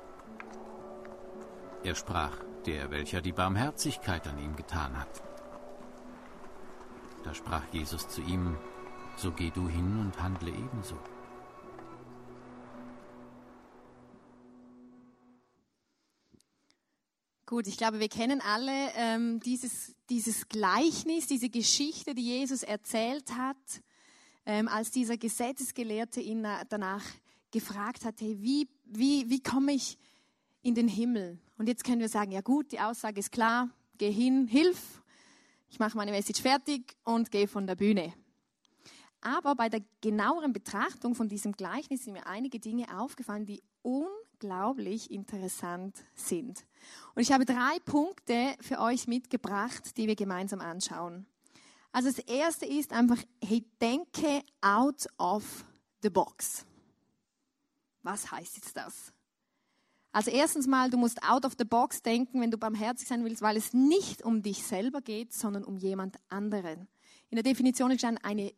Er 1.85 1.95
sprach, 1.95 2.39
der, 2.65 2.91
welcher 2.91 3.21
die 3.21 3.33
Barmherzigkeit 3.33 4.27
an 4.27 4.39
ihm 4.39 4.57
getan 4.57 4.99
hat. 4.99 5.23
Da 7.23 7.35
sprach 7.35 7.65
Jesus 7.71 8.09
zu 8.09 8.23
ihm, 8.23 8.57
so 9.17 9.31
geh 9.31 9.51
du 9.51 9.69
hin 9.69 10.01
und 10.01 10.23
handle 10.23 10.53
ebenso. 10.53 10.97
Gut, 17.51 17.67
ich 17.67 17.77
glaube, 17.77 17.99
wir 17.99 18.09
kennen 18.09 18.41
alle 18.41 18.93
ähm, 18.95 19.41
dieses, 19.41 19.97
dieses 20.09 20.49
Gleichnis, 20.49 21.27
diese 21.27 21.49
Geschichte, 21.49 22.15
die 22.15 22.23
Jesus 22.23 22.63
erzählt 22.63 23.33
hat, 23.37 23.57
ähm, 24.47 24.69
als 24.69 24.93
dieser 24.93 25.17
Gesetzesgelehrte 25.17 26.21
ihn 26.21 26.47
danach 26.69 27.03
gefragt 27.51 28.05
hat, 28.05 28.21
hey, 28.21 28.37
wie, 28.41 28.69
wie, 28.85 29.29
wie 29.29 29.43
komme 29.43 29.73
ich 29.73 29.99
in 30.63 30.77
den 30.77 30.87
Himmel? 30.87 31.41
Und 31.59 31.67
jetzt 31.67 31.83
können 31.83 32.01
wir 32.01 32.09
sagen, 32.09 32.31
ja 32.31 32.41
gut, 32.41 32.71
die 32.71 32.79
Aussage 32.79 33.19
ist 33.19 33.33
klar, 33.33 33.69
geh 33.99 34.13
hin, 34.13 34.47
hilf, 34.47 35.03
ich 35.71 35.81
mache 35.81 35.97
meine 35.97 36.13
Message 36.13 36.43
fertig 36.43 36.95
und 37.03 37.33
gehe 37.33 37.49
von 37.49 37.67
der 37.67 37.75
Bühne. 37.75 38.15
Aber 39.23 39.57
bei 39.57 39.69
der 39.69 39.83
genaueren 40.01 40.53
Betrachtung 40.53 41.17
von 41.17 41.29
diesem 41.29 41.51
Gleichnis 41.51 42.05
sind 42.05 42.13
mir 42.13 42.29
einige 42.29 42.61
Dinge 42.61 42.97
aufgefallen, 42.97 43.45
die 43.45 43.61
unglaublich 44.41 45.11
interessant 45.11 45.97
sind. 46.15 46.65
Und 47.15 47.23
ich 47.23 47.33
habe 47.33 47.45
drei 47.45 47.79
Punkte 47.85 48.55
für 48.61 48.81
euch 48.81 49.07
mitgebracht, 49.07 49.97
die 49.97 50.07
wir 50.07 50.17
gemeinsam 50.17 50.61
anschauen. 50.61 51.27
Also 51.93 52.09
das 52.09 52.21
erste 52.21 52.67
ist 52.67 52.93
einfach, 52.93 53.19
hey, 53.45 53.65
denke 53.81 54.43
out 54.61 55.07
of 55.19 55.65
the 56.03 56.11
box. 56.11 56.65
Was 58.03 58.31
heißt 58.31 58.57
jetzt 58.57 58.77
das? 58.77 59.13
Also 60.13 60.31
erstens 60.31 60.67
mal, 60.67 60.91
du 60.91 60.97
musst 60.97 61.23
out 61.23 61.45
of 61.45 61.55
the 61.59 61.65
box 61.65 62.03
denken, 62.03 62.41
wenn 62.41 62.51
du 62.51 62.59
barmherzig 62.59 63.09
sein 63.09 63.25
willst, 63.25 63.43
weil 63.43 63.57
es 63.57 63.73
nicht 63.75 64.23
um 64.23 64.43
dich 64.43 64.65
selber 64.65 65.01
geht, 65.01 65.33
sondern 65.33 65.65
um 65.65 65.77
jemand 65.77 66.17
anderen. 66.29 66.89
In 67.29 67.37
der 67.37 67.45
Definition 67.45 67.91
ist 67.91 68.03
dann 68.03 68.19
eine 68.19 68.53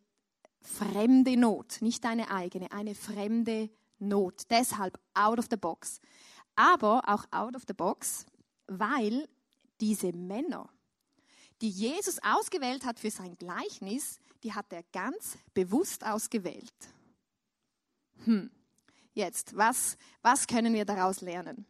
fremde 0.61 1.35
Not, 1.35 1.81
nicht 1.81 2.03
deine 2.05 2.31
eigene, 2.31 2.71
eine 2.71 2.95
fremde 2.95 3.69
Not. 4.03 4.43
Deshalb 4.49 4.99
out 5.13 5.39
of 5.39 5.47
the 5.49 5.57
box. 5.57 5.99
Aber 6.55 7.01
auch 7.07 7.25
out 7.31 7.55
of 7.55 7.63
the 7.67 7.73
box, 7.73 8.25
weil 8.67 9.27
diese 9.81 10.13
Männer, 10.13 10.69
die 11.61 11.69
Jesus 11.69 12.19
ausgewählt 12.21 12.85
hat 12.85 12.99
für 12.99 13.11
sein 13.11 13.35
Gleichnis, 13.37 14.19
die 14.43 14.53
hat 14.53 14.71
er 14.71 14.83
ganz 14.91 15.37
bewusst 15.53 16.05
ausgewählt. 16.05 16.73
Hm, 18.25 18.51
jetzt, 19.13 19.55
was, 19.55 19.97
was 20.21 20.47
können 20.47 20.73
wir 20.73 20.85
daraus 20.85 21.21
lernen? 21.21 21.65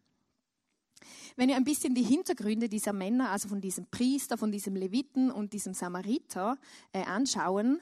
Wenn 1.36 1.50
wir 1.50 1.56
ein 1.56 1.64
bisschen 1.64 1.96
die 1.96 2.04
Hintergründe 2.04 2.70
dieser 2.70 2.94
Männer, 2.94 3.32
also 3.32 3.50
von 3.50 3.62
diesem 3.62 3.88
Priester, 3.88 4.38
von 4.38 4.52
diesem 4.52 4.76
Leviten 4.76 5.32
und 5.32 5.54
diesem 5.54 5.74
Samariter 5.74 6.58
äh, 6.92 7.04
anschauen, 7.04 7.82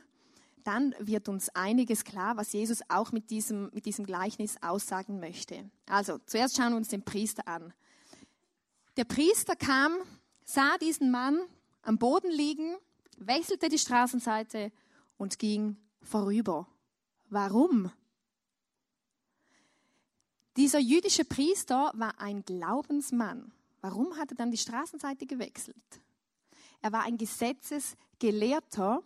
dann 0.64 0.96
wird 1.00 1.30
uns 1.30 1.50
einiges 1.50 2.04
klar, 2.04 2.38
was 2.38 2.54
Jesus 2.54 2.82
auch 2.90 3.12
mit 3.12 3.30
diesem, 3.30 3.70
mit 3.74 3.86
diesem 3.86 4.06
Gleichnis 4.06 4.56
aussagen 4.62 5.20
möchte. 5.20 5.70
Also, 5.88 6.20
zuerst 6.26 6.58
schauen 6.58 6.72
wir 6.72 6.78
uns 6.78 6.90
den 6.90 7.04
Priester 7.04 7.48
an. 7.48 7.74
Der 8.98 9.06
Priester 9.06 9.56
kam, 9.56 9.94
sah 10.44 10.78
diesen 10.78 11.12
Mann 11.12 11.40
am 11.82 11.98
Boden 11.98 12.32
liegen, 12.32 12.76
wechselte 13.18 13.70
die 13.70 13.80
Straßenseite 13.80 14.72
und 15.18 15.40
ging 15.40 15.78
vorüber. 16.02 16.68
Warum? 17.30 17.92
Dieser 20.58 20.80
jüdische 20.80 21.24
Priester 21.24 21.92
war 21.96 22.20
ein 22.20 22.44
Glaubensmann. 22.44 23.54
Warum 23.80 24.18
hat 24.18 24.32
er 24.32 24.36
dann 24.36 24.52
die 24.52 24.58
Straßenseite 24.58 25.26
gewechselt? 25.26 26.02
Er 26.82 26.92
war 26.92 27.04
ein 27.04 27.18
Gesetzesgelehrter 27.18 29.04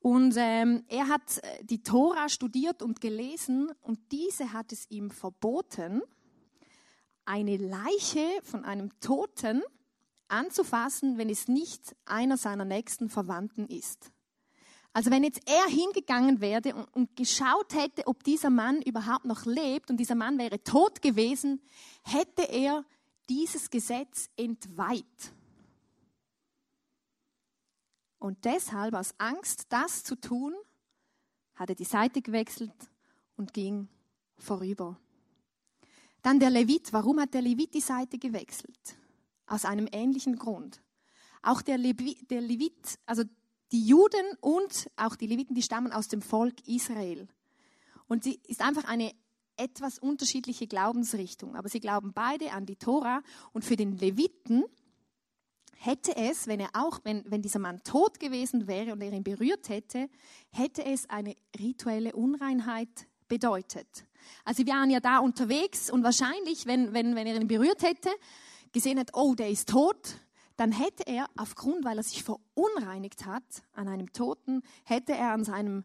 und 0.00 0.34
ähm, 0.36 0.84
er 0.88 1.08
hat 1.08 1.38
äh, 1.38 1.64
die 1.64 1.82
Tora 1.82 2.28
studiert 2.28 2.82
und 2.82 3.00
gelesen 3.00 3.70
und 3.82 3.98
diese 4.12 4.52
hat 4.52 4.72
es 4.72 4.90
ihm 4.90 5.10
verboten, 5.10 6.02
eine 7.24 7.56
Leiche 7.56 8.26
von 8.42 8.64
einem 8.64 8.98
Toten 9.00 9.62
anzufassen, 10.28 11.18
wenn 11.18 11.28
es 11.28 11.48
nicht 11.48 11.96
einer 12.04 12.36
seiner 12.36 12.64
nächsten 12.64 13.08
Verwandten 13.08 13.66
ist. 13.66 14.12
Also 14.92 15.10
wenn 15.10 15.24
jetzt 15.24 15.42
er 15.46 15.66
hingegangen 15.66 16.40
wäre 16.40 16.74
und, 16.74 16.94
und, 16.94 17.16
geschaut 17.16 17.74
hätte, 17.74 18.06
ob 18.06 18.24
dieser 18.24 18.48
Mann 18.48 18.80
überhaupt 18.80 19.26
noch 19.26 19.44
lebt 19.44 19.90
und 19.90 19.98
dieser 19.98 20.14
Mann 20.14 20.38
wäre 20.38 20.62
tot 20.62 21.02
gewesen, 21.02 21.60
hätte 22.02 22.42
er 22.42 22.84
dieses 23.28 23.68
Gesetz 23.68 24.30
entweiht. 24.36 25.32
Und 28.18 28.44
deshalb 28.44 28.94
aus 28.94 29.14
Angst, 29.18 29.66
das 29.68 30.02
zu 30.02 30.16
tun, 30.16 30.54
hat 31.54 31.70
er 31.70 31.74
die 31.74 31.84
Seite 31.84 32.22
gewechselt 32.22 32.74
und 33.36 33.52
ging 33.52 33.88
vorüber. 34.38 34.98
Dann 36.22 36.40
der 36.40 36.50
Levit. 36.50 36.92
Warum 36.92 37.20
hat 37.20 37.34
der 37.34 37.42
Levit 37.42 37.74
die 37.74 37.80
Seite 37.80 38.18
gewechselt? 38.18 38.96
Aus 39.46 39.64
einem 39.64 39.88
ähnlichen 39.92 40.36
Grund. 40.36 40.82
Auch 41.42 41.62
der, 41.62 41.78
Levit, 41.78 42.30
der 42.30 42.40
Levit, 42.40 42.98
also 43.06 43.22
die 43.72 43.86
Juden 43.86 44.26
und 44.40 44.90
auch 44.96 45.16
die 45.16 45.26
Leviten, 45.26 45.54
die 45.54 45.62
stammen 45.62 45.92
aus 45.92 46.08
dem 46.08 46.22
Volk 46.22 46.66
Israel. 46.66 47.28
Und 48.08 48.24
sie 48.24 48.40
ist 48.46 48.60
einfach 48.60 48.84
eine 48.84 49.12
etwas 49.56 49.98
unterschiedliche 49.98 50.66
Glaubensrichtung. 50.66 51.56
Aber 51.56 51.68
sie 51.68 51.80
glauben 51.80 52.12
beide 52.12 52.52
an 52.52 52.66
die 52.66 52.76
Tora. 52.76 53.22
Und 53.52 53.64
für 53.64 53.76
den 53.76 53.96
Leviten 53.96 54.64
hätte 55.78 56.16
es, 56.16 56.46
wenn 56.46 56.60
er 56.60 56.70
auch, 56.74 57.00
wenn, 57.04 57.24
wenn 57.30 57.42
dieser 57.42 57.58
Mann 57.58 57.82
tot 57.84 58.18
gewesen 58.20 58.66
wäre 58.66 58.92
und 58.92 59.02
er 59.02 59.12
ihn 59.12 59.22
berührt 59.22 59.68
hätte, 59.68 60.08
hätte 60.50 60.84
es 60.84 61.08
eine 61.08 61.34
rituelle 61.58 62.14
Unreinheit 62.14 63.06
bedeutet. 63.28 64.06
Also 64.44 64.66
wir 64.66 64.72
waren 64.72 64.90
ja 64.90 65.00
da 65.00 65.18
unterwegs 65.18 65.90
und 65.90 66.02
wahrscheinlich, 66.02 66.66
wenn, 66.66 66.92
wenn, 66.92 67.14
wenn 67.14 67.26
er 67.26 67.36
ihn 67.36 67.48
berührt 67.48 67.82
hätte, 67.82 68.10
gesehen 68.72 68.98
hat, 68.98 69.10
oh, 69.14 69.34
der 69.34 69.50
ist 69.50 69.68
tot, 69.68 70.20
dann 70.56 70.72
hätte 70.72 71.06
er 71.06 71.28
aufgrund, 71.36 71.84
weil 71.84 71.98
er 71.98 72.02
sich 72.02 72.22
verunreinigt 72.22 73.26
hat 73.26 73.44
an 73.72 73.88
einem 73.88 74.12
Toten, 74.12 74.62
hätte 74.84 75.12
er 75.12 75.32
an 75.32 75.44
seinem 75.44 75.84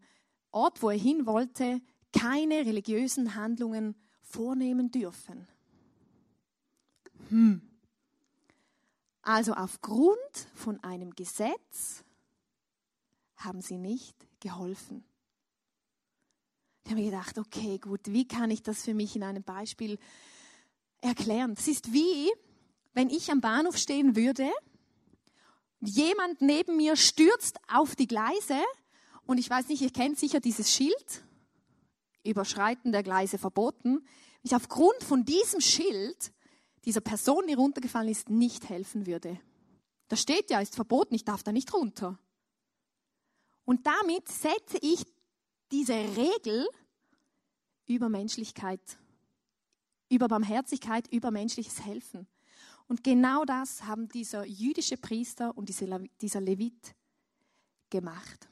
Ort, 0.51 0.81
wo 0.81 0.89
er 0.89 0.97
hin 0.97 1.25
wollte, 1.25 1.81
keine 2.17 2.65
religiösen 2.65 3.35
Handlungen 3.35 3.95
vornehmen 4.21 4.91
dürfen. 4.91 5.47
Hm. 7.29 7.61
Also 9.21 9.53
aufgrund 9.53 10.17
von 10.55 10.83
einem 10.83 11.11
Gesetz 11.15 12.03
haben 13.37 13.61
sie 13.61 13.77
nicht 13.77 14.15
geholfen. 14.39 15.03
Ich 16.83 16.91
habe 16.91 17.01
mir 17.01 17.11
gedacht, 17.11 17.37
okay, 17.37 17.77
gut, 17.77 18.01
wie 18.05 18.27
kann 18.27 18.49
ich 18.49 18.63
das 18.63 18.83
für 18.83 18.93
mich 18.93 19.15
in 19.15 19.23
einem 19.23 19.43
Beispiel 19.43 19.99
erklären? 21.01 21.53
Es 21.57 21.67
ist 21.67 21.93
wie, 21.93 22.31
wenn 22.93 23.09
ich 23.09 23.31
am 23.31 23.41
Bahnhof 23.41 23.77
stehen 23.77 24.15
würde, 24.15 24.49
jemand 25.79 26.41
neben 26.41 26.77
mir 26.77 26.95
stürzt 26.95 27.59
auf 27.71 27.95
die 27.95 28.07
Gleise 28.07 28.59
und 29.25 29.37
ich 29.37 29.49
weiß 29.49 29.67
nicht, 29.69 29.81
ihr 29.81 29.91
kennt 29.91 30.17
sicher 30.17 30.39
dieses 30.39 30.71
Schild, 30.71 31.23
Überschreiten 32.23 32.91
der 32.91 33.03
Gleise 33.03 33.37
verboten. 33.37 34.05
Ich 34.43 34.55
aufgrund 34.55 35.03
von 35.03 35.25
diesem 35.25 35.61
Schild 35.61 36.31
dieser 36.85 37.01
Person, 37.01 37.45
die 37.47 37.53
runtergefallen 37.53 38.09
ist, 38.09 38.29
nicht 38.29 38.69
helfen 38.69 39.05
würde. 39.05 39.39
Da 40.07 40.15
steht 40.15 40.49
ja, 40.49 40.59
ist 40.59 40.75
verboten, 40.75 41.15
ich 41.15 41.23
darf 41.23 41.43
da 41.43 41.51
nicht 41.51 41.73
runter. 41.73 42.19
Und 43.65 43.85
damit 43.87 44.27
setze 44.27 44.77
ich 44.81 45.05
diese 45.71 45.93
Regel 45.93 46.67
über 47.85 48.09
Menschlichkeit, 48.09 48.81
über 50.09 50.27
Barmherzigkeit, 50.27 51.07
über 51.13 51.31
menschliches 51.31 51.85
Helfen. 51.85 52.27
Und 52.87 53.03
genau 53.03 53.45
das 53.45 53.83
haben 53.83 54.09
dieser 54.09 54.45
jüdische 54.45 54.97
Priester 54.97 55.57
und 55.57 55.69
dieser 55.69 56.41
Levit 56.41 56.95
gemacht. 57.89 58.49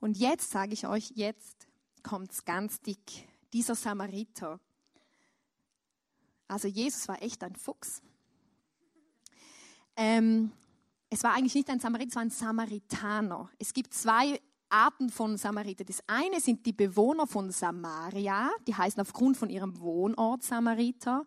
Und 0.00 0.16
jetzt 0.16 0.50
sage 0.50 0.72
ich 0.72 0.86
euch, 0.86 1.12
jetzt 1.14 1.68
kommt 2.02 2.32
es 2.32 2.44
ganz 2.44 2.80
dick. 2.80 3.28
Dieser 3.52 3.74
Samariter, 3.74 4.60
also 6.48 6.66
Jesus 6.66 7.06
war 7.08 7.22
echt 7.22 7.44
ein 7.44 7.54
Fuchs. 7.54 8.02
Ähm, 9.96 10.50
es 11.10 11.22
war 11.22 11.34
eigentlich 11.34 11.54
nicht 11.54 11.70
ein 11.70 11.80
Samariter, 11.80 12.08
es 12.08 12.16
war 12.16 12.22
ein 12.22 12.30
Samaritaner. 12.30 13.50
Es 13.58 13.72
gibt 13.72 13.94
zwei 13.94 14.40
Arten 14.68 15.10
von 15.10 15.36
Samariter. 15.36 15.84
Das 15.84 16.02
eine 16.06 16.40
sind 16.40 16.66
die 16.66 16.72
Bewohner 16.72 17.26
von 17.26 17.50
Samaria, 17.50 18.50
die 18.66 18.74
heißen 18.74 19.00
aufgrund 19.00 19.36
von 19.36 19.50
ihrem 19.50 19.78
Wohnort 19.80 20.42
Samariter. 20.42 21.24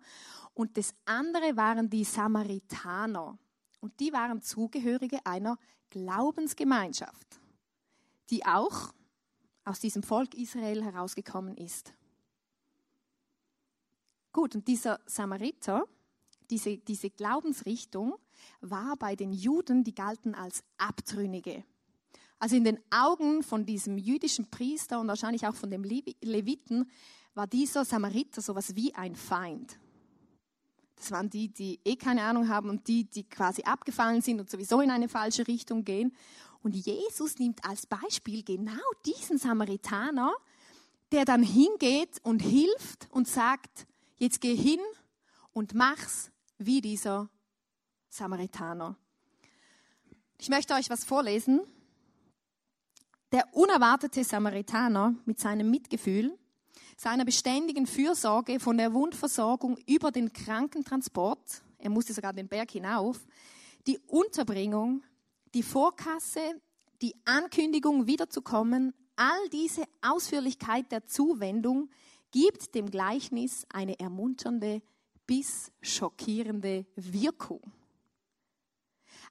Und 0.53 0.77
das 0.77 0.93
andere 1.05 1.55
waren 1.55 1.89
die 1.89 2.03
Samaritaner. 2.03 3.37
Und 3.79 3.99
die 3.99 4.13
waren 4.13 4.41
Zugehörige 4.41 5.25
einer 5.25 5.57
Glaubensgemeinschaft, 5.89 7.39
die 8.29 8.45
auch 8.45 8.93
aus 9.65 9.79
diesem 9.79 10.03
Volk 10.03 10.35
Israel 10.35 10.83
herausgekommen 10.83 11.57
ist. 11.57 11.93
Gut, 14.33 14.55
und 14.55 14.67
dieser 14.67 14.99
Samariter, 15.05 15.87
diese, 16.49 16.77
diese 16.77 17.09
Glaubensrichtung, 17.09 18.15
war 18.61 18.95
bei 18.97 19.15
den 19.15 19.33
Juden, 19.33 19.83
die 19.83 19.93
galten 19.93 20.35
als 20.35 20.63
Abtrünnige. 20.77 21.63
Also 22.39 22.55
in 22.55 22.63
den 22.63 22.79
Augen 22.89 23.43
von 23.43 23.65
diesem 23.65 23.97
jüdischen 23.97 24.49
Priester 24.49 24.99
und 24.99 25.07
wahrscheinlich 25.07 25.45
auch 25.45 25.55
von 25.55 25.69
dem 25.69 25.83
Leviten 25.83 26.89
war 27.35 27.45
dieser 27.45 27.85
Samariter 27.85 28.41
sowas 28.41 28.75
wie 28.75 28.95
ein 28.95 29.15
Feind. 29.15 29.77
Das 30.95 31.11
waren 31.11 31.29
die, 31.29 31.49
die 31.49 31.79
eh 31.85 31.95
keine 31.95 32.23
Ahnung 32.23 32.47
haben 32.47 32.69
und 32.69 32.87
die, 32.87 33.05
die 33.05 33.23
quasi 33.23 33.63
abgefallen 33.63 34.21
sind 34.21 34.39
und 34.39 34.49
sowieso 34.49 34.81
in 34.81 34.91
eine 34.91 35.09
falsche 35.09 35.47
Richtung 35.47 35.83
gehen. 35.83 36.15
Und 36.63 36.75
Jesus 36.75 37.39
nimmt 37.39 37.63
als 37.67 37.85
Beispiel 37.85 38.43
genau 38.43 38.73
diesen 39.05 39.37
Samaritaner, 39.37 40.31
der 41.11 41.25
dann 41.25 41.43
hingeht 41.43 42.19
und 42.23 42.41
hilft 42.41 43.07
und 43.11 43.27
sagt, 43.27 43.87
Jetzt 44.21 44.39
geh 44.39 44.55
hin 44.55 44.79
und 45.51 45.73
mach's 45.73 46.29
wie 46.59 46.79
dieser 46.79 47.27
Samaritaner. 48.07 48.95
Ich 50.37 50.47
möchte 50.47 50.75
euch 50.75 50.91
was 50.91 51.03
vorlesen. 51.03 51.61
Der 53.31 53.51
unerwartete 53.55 54.23
Samaritaner 54.23 55.15
mit 55.25 55.39
seinem 55.39 55.71
Mitgefühl, 55.71 56.37
seiner 56.97 57.25
beständigen 57.25 57.87
Fürsorge 57.87 58.59
von 58.59 58.77
der 58.77 58.93
Wundversorgung 58.93 59.75
über 59.87 60.11
den 60.11 60.31
Krankentransport, 60.31 61.63
er 61.79 61.89
musste 61.89 62.13
sogar 62.13 62.31
den 62.31 62.47
Berg 62.47 62.69
hinauf, 62.69 63.25
die 63.87 63.97
Unterbringung, 64.05 65.01
die 65.55 65.63
Vorkasse, 65.63 66.61
die 67.01 67.15
Ankündigung 67.25 68.05
wiederzukommen, 68.05 68.93
all 69.15 69.49
diese 69.51 69.85
Ausführlichkeit 70.03 70.91
der 70.91 71.07
Zuwendung 71.07 71.89
gibt 72.31 72.73
dem 72.75 72.89
Gleichnis 72.89 73.65
eine 73.69 73.99
ermunternde 73.99 74.81
bis 75.27 75.71
schockierende 75.81 76.85
Wirkung. 76.95 77.61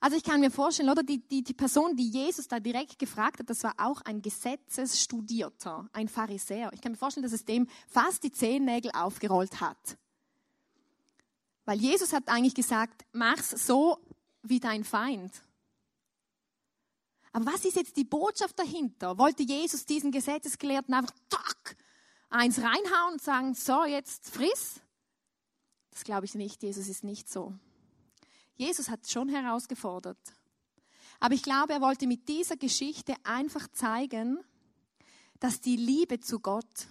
Also 0.02 0.16
ich 0.16 0.24
kann 0.24 0.40
mir 0.40 0.50
vorstellen, 0.50 0.88
oder 0.88 1.02
die, 1.02 1.18
die, 1.18 1.42
die 1.42 1.52
Person, 1.52 1.94
die 1.94 2.08
Jesus 2.08 2.48
da 2.48 2.58
direkt 2.58 2.98
gefragt 2.98 3.40
hat, 3.40 3.50
das 3.50 3.62
war 3.64 3.74
auch 3.76 4.00
ein 4.02 4.22
Gesetzesstudierter, 4.22 5.90
ein 5.92 6.08
Pharisäer. 6.08 6.70
Ich 6.72 6.80
kann 6.80 6.92
mir 6.92 6.98
vorstellen, 6.98 7.24
dass 7.24 7.34
es 7.34 7.44
dem 7.44 7.68
fast 7.86 8.22
die 8.22 8.32
Zehennägel 8.32 8.92
aufgerollt 8.94 9.60
hat. 9.60 9.98
Weil 11.66 11.78
Jesus 11.78 12.14
hat 12.14 12.28
eigentlich 12.28 12.54
gesagt, 12.54 13.04
mach's 13.12 13.50
so 13.50 13.98
wie 14.42 14.58
dein 14.58 14.84
Feind. 14.84 15.32
Aber 17.32 17.52
was 17.52 17.64
ist 17.66 17.76
jetzt 17.76 17.96
die 17.96 18.04
Botschaft 18.04 18.58
dahinter? 18.58 19.18
Wollte 19.18 19.42
Jesus 19.42 19.84
diesen 19.84 20.10
Gesetzesgelehrten 20.10 20.94
einfach 20.94 21.14
tack, 21.28 21.76
eins 22.30 22.58
reinhauen 22.58 23.12
und 23.12 23.22
sagen, 23.22 23.54
so, 23.54 23.84
jetzt 23.84 24.30
friss. 24.30 24.80
Das 25.90 26.04
glaube 26.04 26.24
ich 26.24 26.34
nicht. 26.34 26.62
Jesus 26.62 26.88
ist 26.88 27.04
nicht 27.04 27.28
so. 27.28 27.52
Jesus 28.54 28.88
hat 28.88 29.08
schon 29.08 29.28
herausgefordert. 29.28 30.18
Aber 31.18 31.34
ich 31.34 31.42
glaube, 31.42 31.74
er 31.74 31.80
wollte 31.80 32.06
mit 32.06 32.28
dieser 32.28 32.56
Geschichte 32.56 33.14
einfach 33.24 33.68
zeigen, 33.72 34.38
dass 35.38 35.60
die 35.60 35.76
Liebe 35.76 36.20
zu 36.20 36.40
Gott, 36.40 36.86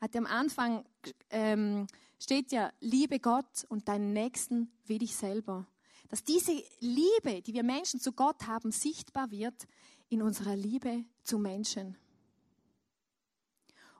hat 0.00 0.14
am 0.16 0.26
Anfang 0.26 0.84
ähm, 1.30 1.86
steht 2.18 2.52
ja, 2.52 2.72
liebe 2.80 3.18
Gott 3.18 3.64
und 3.68 3.88
deinen 3.88 4.12
Nächsten 4.12 4.70
wie 4.84 4.98
dich 4.98 5.16
selber. 5.16 5.66
Dass 6.08 6.22
diese 6.22 6.52
Liebe, 6.80 7.42
die 7.42 7.54
wir 7.54 7.64
Menschen 7.64 8.00
zu 8.00 8.12
Gott 8.12 8.46
haben, 8.46 8.70
sichtbar 8.70 9.30
wird 9.30 9.66
in 10.08 10.22
unserer 10.22 10.54
Liebe 10.54 11.04
zu 11.22 11.38
Menschen. 11.38 11.96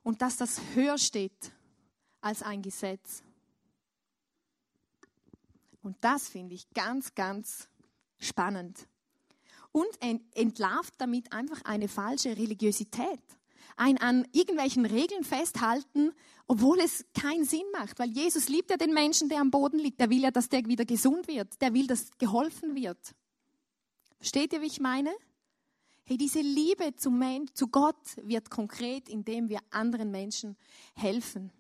Und 0.07 0.23
dass 0.23 0.37
das 0.37 0.61
höher 0.77 0.99
steht 0.99 1.51
als 2.21 2.45
ein 2.45 2.63
Gesetz. 2.63 3.25
Und 5.83 5.97
das 6.01 6.29
finde 6.29 6.55
ich 6.55 6.71
ganz, 6.71 7.17
ganz 7.17 7.69
spannend. 8.17 8.87
Und 9.73 9.89
entlarvt 10.37 10.95
damit 10.99 11.33
einfach 11.33 11.61
eine 11.65 11.89
falsche 11.89 12.37
Religiosität 12.37 13.21
ein 13.77 13.99
an 13.99 14.29
irgendwelchen 14.31 14.87
Regeln 14.87 15.25
festhalten, 15.25 16.13
obwohl 16.47 16.79
es 16.79 17.05
keinen 17.13 17.45
Sinn 17.45 17.67
macht. 17.73 17.99
Weil 17.99 18.11
Jesus 18.11 18.49
liebt 18.49 18.71
ja 18.71 18.77
den 18.77 18.95
Menschen, 18.95 19.29
der 19.29 19.41
am 19.41 19.51
Boden 19.51 19.81
liegt. 19.81 19.99
Der 19.99 20.09
will 20.09 20.21
ja, 20.21 20.31
dass 20.31 20.49
der 20.49 20.65
wieder 20.67 20.85
gesund 20.85 21.27
wird. 21.27 21.61
Der 21.61 21.75
will, 21.75 21.89
dass 21.89 22.17
geholfen 22.17 22.77
wird. 22.77 23.13
Versteht 24.19 24.53
ihr, 24.53 24.63
wie 24.63 24.67
ich 24.67 24.79
meine? 24.79 25.13
Hey, 26.07 26.17
diese 26.17 26.41
Liebe 26.41 26.95
zu, 26.95 27.11
Men 27.11 27.53
zu 27.55 27.69
Gott 27.69 28.17
wird 28.23 28.49
konkret, 28.51 29.09
indem 29.09 29.49
wir 29.49 29.61
anderen 29.71 30.11
Menschen 30.11 30.57
helfen. 30.95 31.53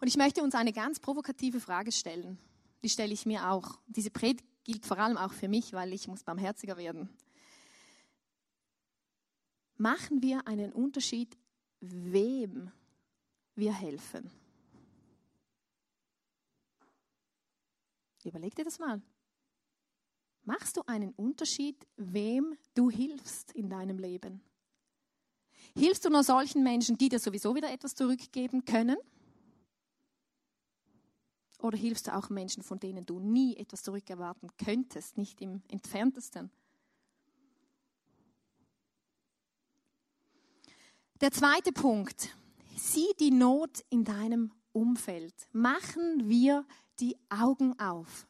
Und 0.00 0.08
ich 0.08 0.16
möchte 0.16 0.42
uns 0.42 0.54
eine 0.54 0.72
ganz 0.72 1.00
provokative 1.00 1.60
Frage 1.60 1.92
stellen. 1.92 2.38
Die 2.82 2.88
stelle 2.88 3.14
ich 3.14 3.24
mir 3.24 3.50
auch. 3.50 3.78
Diese 3.86 4.10
Predigt 4.10 4.44
gilt 4.64 4.84
vor 4.84 4.98
allem 4.98 5.16
auch 5.16 5.32
für 5.32 5.48
mich, 5.48 5.72
weil 5.72 5.92
ich 5.92 6.08
muss 6.08 6.24
barmherziger 6.24 6.76
werden 6.76 7.08
machen 9.78 10.22
wir 10.22 10.46
einen 10.46 10.72
Unterschied, 10.72 11.36
wem 11.80 12.70
wir 13.54 13.72
helfen. 13.72 14.30
Überleg 18.24 18.54
dir 18.54 18.64
das 18.64 18.78
mal. 18.78 19.00
Machst 20.46 20.76
du 20.76 20.82
einen 20.86 21.12
Unterschied, 21.14 21.76
wem 21.96 22.56
du 22.74 22.88
hilfst 22.88 23.50
in 23.50 23.68
deinem 23.68 23.98
Leben? 23.98 24.40
Hilfst 25.76 26.04
du 26.04 26.08
nur 26.08 26.22
solchen 26.22 26.62
Menschen, 26.62 26.96
die 26.96 27.08
dir 27.08 27.18
sowieso 27.18 27.56
wieder 27.56 27.70
etwas 27.72 27.96
zurückgeben 27.96 28.64
können? 28.64 28.96
Oder 31.58 31.76
hilfst 31.76 32.06
du 32.06 32.14
auch 32.14 32.30
Menschen, 32.30 32.62
von 32.62 32.78
denen 32.78 33.04
du 33.04 33.18
nie 33.18 33.56
etwas 33.56 33.82
zurückerwarten 33.82 34.48
könntest, 34.56 35.18
nicht 35.18 35.40
im 35.40 35.62
entferntesten? 35.68 36.50
Der 41.20 41.32
zweite 41.32 41.72
Punkt. 41.72 42.36
Sieh 42.76 43.12
die 43.18 43.32
Not 43.32 43.84
in 43.90 44.04
deinem 44.04 44.52
Umfeld. 44.72 45.34
Machen 45.50 46.28
wir 46.28 46.64
die 47.00 47.16
Augen 47.30 47.76
auf. 47.80 48.28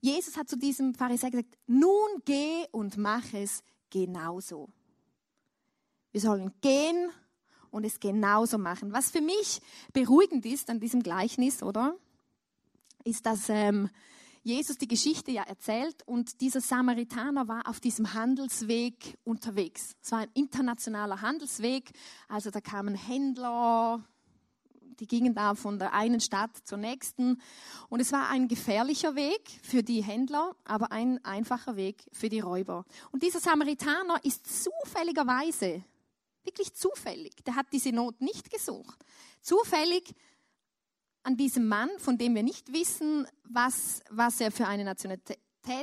Jesus 0.00 0.36
hat 0.36 0.48
zu 0.48 0.56
diesem 0.56 0.94
Pharisäer 0.94 1.30
gesagt, 1.30 1.58
nun 1.66 2.22
geh 2.24 2.66
und 2.72 2.96
mach 2.96 3.32
es 3.34 3.62
genauso. 3.90 4.68
Wir 6.12 6.20
sollen 6.20 6.52
gehen 6.60 7.10
und 7.70 7.84
es 7.84 8.00
genauso 8.00 8.58
machen. 8.58 8.92
Was 8.92 9.10
für 9.10 9.20
mich 9.20 9.60
beruhigend 9.92 10.46
ist 10.46 10.70
an 10.70 10.80
diesem 10.80 11.02
Gleichnis, 11.02 11.62
oder? 11.62 11.96
Ist, 13.04 13.26
dass 13.26 13.48
ähm, 13.48 13.88
Jesus 14.42 14.78
die 14.78 14.88
Geschichte 14.88 15.30
ja 15.30 15.42
erzählt 15.42 16.02
und 16.06 16.40
dieser 16.40 16.60
Samaritaner 16.60 17.46
war 17.46 17.68
auf 17.68 17.78
diesem 17.78 18.14
Handelsweg 18.14 19.18
unterwegs. 19.24 19.94
Es 20.02 20.12
war 20.12 20.20
ein 20.20 20.30
internationaler 20.34 21.20
Handelsweg, 21.20 21.92
also 22.28 22.50
da 22.50 22.60
kamen 22.60 22.94
Händler, 22.94 24.02
die 25.00 25.06
gingen 25.06 25.34
da 25.34 25.54
von 25.54 25.78
der 25.78 25.94
einen 25.94 26.20
Stadt 26.20 26.50
zur 26.64 26.78
nächsten 26.78 27.40
und 27.88 28.00
es 28.00 28.12
war 28.12 28.28
ein 28.28 28.48
gefährlicher 28.48 29.14
Weg 29.16 29.40
für 29.62 29.82
die 29.82 30.02
Händler, 30.02 30.54
aber 30.64 30.92
ein 30.92 31.24
einfacher 31.24 31.76
Weg 31.76 32.04
für 32.12 32.28
die 32.28 32.40
Räuber. 32.40 32.84
Und 33.10 33.22
dieser 33.22 33.40
Samaritaner 33.40 34.22
ist 34.24 34.64
zufälligerweise, 34.64 35.82
wirklich 36.44 36.74
zufällig, 36.74 37.34
der 37.44 37.56
hat 37.56 37.66
diese 37.72 37.92
Not 37.92 38.20
nicht 38.20 38.50
gesucht, 38.50 39.04
zufällig 39.40 40.14
an 41.22 41.36
diesem 41.36 41.66
Mann, 41.68 41.90
von 41.98 42.18
dem 42.18 42.34
wir 42.34 42.42
nicht 42.42 42.72
wissen, 42.72 43.26
was, 43.44 44.02
was 44.10 44.40
er 44.40 44.50
für 44.50 44.66
eine 44.66 44.84
Nationalität 44.84 45.38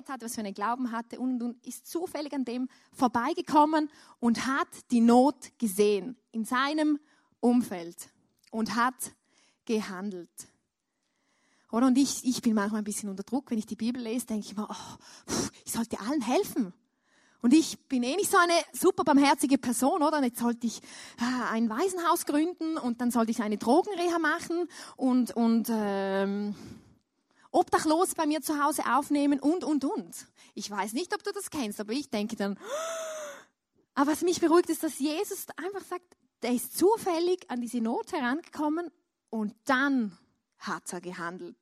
hat, 0.07 0.21
was 0.21 0.35
für 0.35 0.41
einen 0.41 0.53
Glauben 0.53 0.91
hatte 0.91 1.19
und, 1.19 1.41
und 1.41 1.65
ist 1.65 1.87
zufällig 1.87 2.33
an 2.33 2.45
dem 2.45 2.67
vorbeigekommen 2.93 3.89
und 4.19 4.45
hat 4.47 4.67
die 4.91 5.01
Not 5.01 5.57
gesehen 5.59 6.17
in 6.31 6.45
seinem 6.45 6.99
Umfeld 7.39 8.09
und 8.51 8.75
hat 8.75 8.95
gehandelt. 9.65 10.29
Oder? 11.71 11.87
Und 11.87 11.97
ich, 11.97 12.23
ich 12.23 12.41
bin 12.41 12.53
manchmal 12.53 12.81
ein 12.81 12.85
bisschen 12.85 13.09
unter 13.09 13.23
Druck, 13.23 13.51
wenn 13.51 13.57
ich 13.57 13.65
die 13.65 13.75
Bibel 13.75 14.01
lese, 14.01 14.25
denke 14.25 14.45
ich 14.45 14.55
mir, 14.55 14.67
oh, 14.69 15.33
ich 15.65 15.71
sollte 15.71 15.99
allen 15.99 16.21
helfen. 16.21 16.73
Und 17.41 17.53
ich 17.53 17.79
bin 17.87 18.03
eh 18.03 18.15
nicht 18.15 18.31
so 18.31 18.37
eine 18.37 18.53
super 18.73 19.03
barmherzige 19.03 19.57
Person, 19.57 20.01
oder? 20.01 20.23
Jetzt 20.23 20.39
sollte 20.39 20.65
ich 20.65 20.81
äh, 21.19 21.51
ein 21.51 21.69
Waisenhaus 21.69 22.25
gründen 22.25 22.77
und 22.77 22.99
dann 22.99 23.11
sollte 23.11 23.31
ich 23.31 23.41
eine 23.41 23.57
Drogenreha 23.57 24.17
machen 24.17 24.67
und, 24.95 25.31
und 25.31 25.67
ähm, 25.69 26.55
Obdachlos 27.51 28.15
bei 28.15 28.25
mir 28.25 28.41
zu 28.41 28.63
Hause 28.63 28.83
aufnehmen 28.91 29.39
und, 29.39 29.63
und, 29.63 29.85
und. 29.85 30.15
Ich 30.55 30.69
weiß 30.69 30.93
nicht, 30.93 31.13
ob 31.13 31.23
du 31.23 31.31
das 31.31 31.49
kennst, 31.49 31.79
aber 31.79 31.93
ich 31.93 32.09
denke 32.09 32.35
dann, 32.35 32.57
aber 33.93 34.11
was 34.11 34.21
mich 34.21 34.41
beruhigt, 34.41 34.69
ist, 34.69 34.83
dass 34.83 34.97
Jesus 34.97 35.45
einfach 35.57 35.87
sagt, 35.87 36.17
der 36.41 36.53
ist 36.53 36.77
zufällig 36.77 37.49
an 37.49 37.61
diese 37.61 37.81
Not 37.81 38.11
herangekommen 38.11 38.91
und 39.29 39.55
dann 39.65 40.17
hat 40.59 40.91
er 40.93 41.01
gehandelt. 41.01 41.57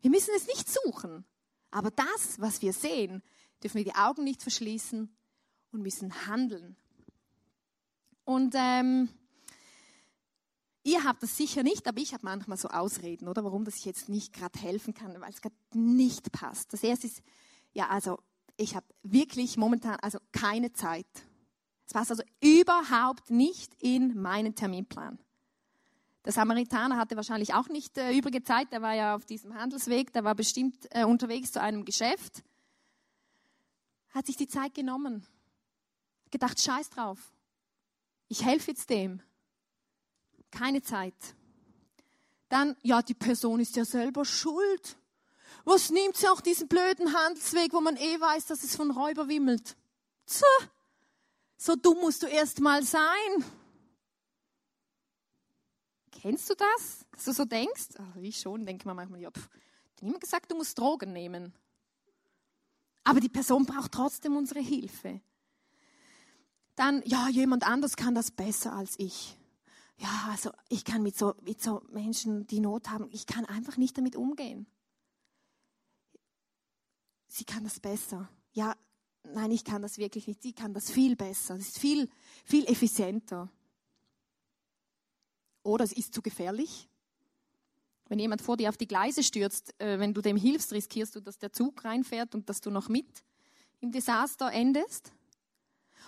Wir 0.00 0.10
müssen 0.10 0.34
es 0.36 0.46
nicht 0.46 0.68
suchen, 0.68 1.24
aber 1.70 1.90
das, 1.90 2.38
was 2.40 2.62
wir 2.62 2.72
sehen, 2.72 3.22
dürfen 3.62 3.78
wir 3.78 3.84
die 3.84 3.94
Augen 3.94 4.24
nicht 4.24 4.42
verschließen 4.42 5.14
und 5.72 5.82
müssen 5.82 6.26
handeln. 6.26 6.76
Und 8.24 8.54
ähm, 8.56 9.08
ihr 10.82 11.04
habt 11.04 11.22
das 11.22 11.36
sicher 11.36 11.62
nicht, 11.62 11.86
aber 11.86 11.98
ich 12.00 12.14
habe 12.14 12.24
manchmal 12.24 12.56
so 12.56 12.68
Ausreden, 12.68 13.28
oder 13.28 13.44
warum, 13.44 13.64
dass 13.64 13.76
ich 13.76 13.84
jetzt 13.84 14.08
nicht 14.08 14.32
gerade 14.32 14.58
helfen 14.58 14.94
kann, 14.94 15.20
weil 15.20 15.30
es 15.30 15.42
gerade 15.42 15.54
nicht 15.74 16.32
passt. 16.32 16.72
Das 16.72 16.82
erste 16.82 17.06
ist, 17.06 17.22
ja, 17.72 17.88
also 17.88 18.18
ich 18.56 18.74
habe 18.74 18.86
wirklich 19.02 19.56
momentan 19.56 19.96
also 19.96 20.18
keine 20.32 20.72
Zeit. 20.72 21.06
Es 21.90 21.92
passt 21.92 22.12
also 22.12 22.22
überhaupt 22.40 23.30
nicht 23.30 23.74
in 23.82 24.22
meinen 24.22 24.54
Terminplan. 24.54 25.18
Der 26.24 26.32
Samaritaner 26.32 26.96
hatte 26.96 27.16
wahrscheinlich 27.16 27.52
auch 27.52 27.68
nicht 27.68 27.98
äh, 27.98 28.12
übrige 28.16 28.44
Zeit, 28.44 28.70
der 28.70 28.80
war 28.80 28.94
ja 28.94 29.16
auf 29.16 29.24
diesem 29.24 29.54
Handelsweg, 29.54 30.12
der 30.12 30.22
war 30.22 30.36
bestimmt 30.36 30.86
äh, 30.90 31.04
unterwegs 31.04 31.50
zu 31.50 31.60
einem 31.60 31.84
Geschäft 31.84 32.44
hat 34.10 34.26
sich 34.26 34.36
die 34.36 34.48
Zeit 34.48 34.74
genommen. 34.74 35.26
Gedacht, 36.30 36.60
scheiß 36.60 36.90
drauf. 36.90 37.32
Ich 38.28 38.44
helfe 38.44 38.70
jetzt 38.70 38.90
dem. 38.90 39.22
Keine 40.50 40.82
Zeit. 40.82 41.14
Dann, 42.48 42.76
ja, 42.82 43.02
die 43.02 43.14
Person 43.14 43.60
ist 43.60 43.76
ja 43.76 43.84
selber 43.84 44.24
schuld. 44.24 44.96
Was 45.64 45.90
nimmt 45.90 46.16
sie 46.16 46.28
auch 46.28 46.40
diesen 46.40 46.68
blöden 46.68 47.12
Handelsweg, 47.14 47.72
wo 47.72 47.80
man 47.80 47.96
eh 47.96 48.20
weiß, 48.20 48.46
dass 48.46 48.64
es 48.64 48.76
von 48.76 48.90
Räuber 48.90 49.28
wimmelt? 49.28 49.76
Tja, 50.26 50.46
so 51.60 51.76
dumm 51.76 51.98
musst 52.00 52.22
du 52.22 52.26
erst 52.26 52.58
mal 52.60 52.82
sein. 52.82 53.44
Kennst 56.10 56.48
du 56.48 56.54
das? 56.54 57.04
Dass 57.12 57.24
du 57.26 57.32
so 57.32 57.44
denkst? 57.44 57.88
Also 57.98 58.20
ich 58.20 58.40
schon, 58.40 58.64
denke 58.64 58.88
mir 58.88 58.94
manchmal, 58.94 59.20
ja, 59.20 59.30
pff, 59.30 59.50
niemand 60.00 60.22
gesagt, 60.22 60.50
du 60.50 60.56
musst 60.56 60.78
Drogen 60.78 61.12
nehmen. 61.12 61.52
Aber 63.04 63.20
die 63.20 63.28
Person 63.28 63.66
braucht 63.66 63.92
trotzdem 63.92 64.36
unsere 64.36 64.60
Hilfe. 64.60 65.20
Dann, 66.76 67.02
ja, 67.04 67.28
jemand 67.28 67.66
anders 67.66 67.96
kann 67.96 68.14
das 68.14 68.30
besser 68.30 68.72
als 68.72 68.94
ich. 68.98 69.36
Ja, 69.98 70.28
also 70.30 70.52
ich 70.70 70.86
kann 70.86 71.02
mit 71.02 71.18
so, 71.18 71.34
mit 71.42 71.60
so 71.60 71.82
Menschen, 71.90 72.46
die 72.46 72.60
Not 72.60 72.88
haben, 72.88 73.10
ich 73.12 73.26
kann 73.26 73.44
einfach 73.44 73.76
nicht 73.76 73.98
damit 73.98 74.16
umgehen. 74.16 74.66
Sie 77.26 77.44
kann 77.44 77.64
das 77.64 77.80
besser. 77.80 78.30
Ja, 78.52 78.74
nein, 79.24 79.50
ich 79.50 79.64
kann 79.64 79.82
das 79.82 79.98
wirklich 79.98 80.26
nicht. 80.26 80.42
Sie 80.42 80.52
kann 80.52 80.74
das 80.74 80.90
viel 80.90 81.16
besser. 81.16 81.56
Das 81.56 81.68
ist 81.68 81.78
viel, 81.78 82.08
viel 82.44 82.64
effizienter. 82.66 83.48
Oder 85.62 85.84
es 85.84 85.92
ist 85.92 86.14
zu 86.14 86.22
gefährlich. 86.22 86.88
Wenn 88.08 88.18
jemand 88.18 88.42
vor 88.42 88.56
dir 88.56 88.68
auf 88.68 88.76
die 88.76 88.88
Gleise 88.88 89.22
stürzt, 89.22 89.74
äh, 89.80 89.98
wenn 89.98 90.14
du 90.14 90.20
dem 90.20 90.36
hilfst, 90.36 90.72
riskierst 90.72 91.14
du, 91.14 91.20
dass 91.20 91.38
der 91.38 91.52
Zug 91.52 91.84
reinfährt 91.84 92.34
und 92.34 92.48
dass 92.48 92.60
du 92.60 92.70
noch 92.70 92.88
mit 92.88 93.06
im 93.80 93.92
Desaster 93.92 94.52
endest. 94.52 95.12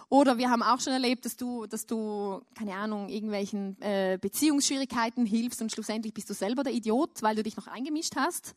Oder 0.09 0.37
wir 0.37 0.51
haben 0.51 0.63
auch 0.63 0.81
schon 0.81 0.93
erlebt, 0.93 1.25
dass 1.25 1.37
du, 1.37 1.67
dass 1.67 1.87
du 1.87 2.43
keine 2.55 2.75
Ahnung, 2.75 3.09
irgendwelchen 3.09 3.81
äh, 3.81 4.19
Beziehungsschwierigkeiten 4.21 5.25
hilfst 5.25 5.63
und 5.63 5.73
schlussendlich 5.73 6.13
bist 6.13 6.29
du 6.29 6.35
selber 6.35 6.65
der 6.65 6.73
Idiot, 6.73 7.23
weil 7.23 7.37
du 7.37 7.43
dich 7.43 7.57
noch 7.57 7.67
eingemischt 7.67 8.17
hast. 8.17 8.55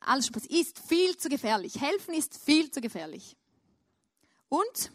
Alles 0.00 0.26
schon 0.26 0.32
passiert. 0.32 0.52
Ist 0.52 0.78
viel 0.78 1.16
zu 1.16 1.28
gefährlich. 1.28 1.80
Helfen 1.80 2.14
ist 2.14 2.42
viel 2.42 2.70
zu 2.70 2.80
gefährlich. 2.80 3.36
Und 4.48 4.92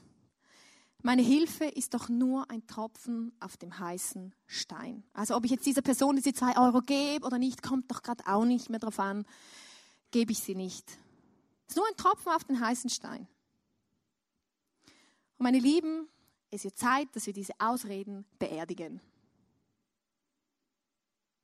meine 1.02 1.22
Hilfe 1.22 1.66
ist 1.66 1.94
doch 1.94 2.08
nur 2.08 2.50
ein 2.50 2.66
Tropfen 2.66 3.34
auf 3.40 3.58
dem 3.58 3.78
heißen 3.78 4.34
Stein. 4.46 5.04
Also 5.14 5.36
ob 5.36 5.44
ich 5.46 5.52
jetzt 5.52 5.66
dieser 5.66 5.82
Person 5.82 6.16
diese 6.16 6.34
zwei 6.34 6.58
Euro 6.58 6.82
gebe 6.82 7.26
oder 7.26 7.38
nicht, 7.38 7.62
kommt 7.62 7.92
doch 7.92 8.02
gerade 8.02 8.26
auch 8.26 8.46
nicht 8.46 8.70
mehr 8.70 8.80
drauf 8.80 9.00
an. 9.00 9.26
Gebe 10.12 10.32
ich 10.32 10.40
sie 10.40 10.56
nicht. 10.56 10.90
Es 11.68 11.74
ist 11.74 11.76
nur 11.76 11.88
ein 11.88 11.98
Tropfen 11.98 12.32
auf 12.32 12.46
den 12.46 12.60
heißen 12.60 12.90
Stein. 12.90 13.28
Und 15.38 15.44
meine 15.44 15.60
Lieben, 15.60 16.08
es 16.52 16.64
wird 16.64 16.78
Zeit, 16.78 17.14
dass 17.14 17.26
wir 17.26 17.34
diese 17.34 17.54
Ausreden 17.60 18.26
beerdigen. 18.40 19.02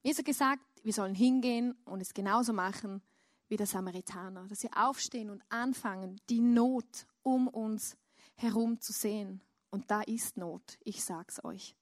Jesus 0.03 0.19
hat 0.19 0.25
gesagt, 0.25 0.63
wir 0.83 0.93
sollen 0.93 1.15
hingehen 1.15 1.75
und 1.83 1.99
es 1.99 2.13
genauso 2.13 2.53
machen 2.53 3.01
wie 3.49 3.57
der 3.57 3.65
Samaritaner, 3.65 4.47
dass 4.47 4.63
wir 4.63 4.71
aufstehen 4.75 5.29
und 5.29 5.43
anfangen, 5.49 6.21
die 6.29 6.39
Not 6.39 7.05
um 7.23 7.47
uns 7.47 7.97
herum 8.35 8.79
zu 8.79 8.93
sehen. 8.93 9.41
Und 9.71 9.91
da 9.91 10.01
ist 10.01 10.38
Not, 10.38 10.77
ich 10.83 11.03
sag's 11.03 11.43
euch. 11.43 11.75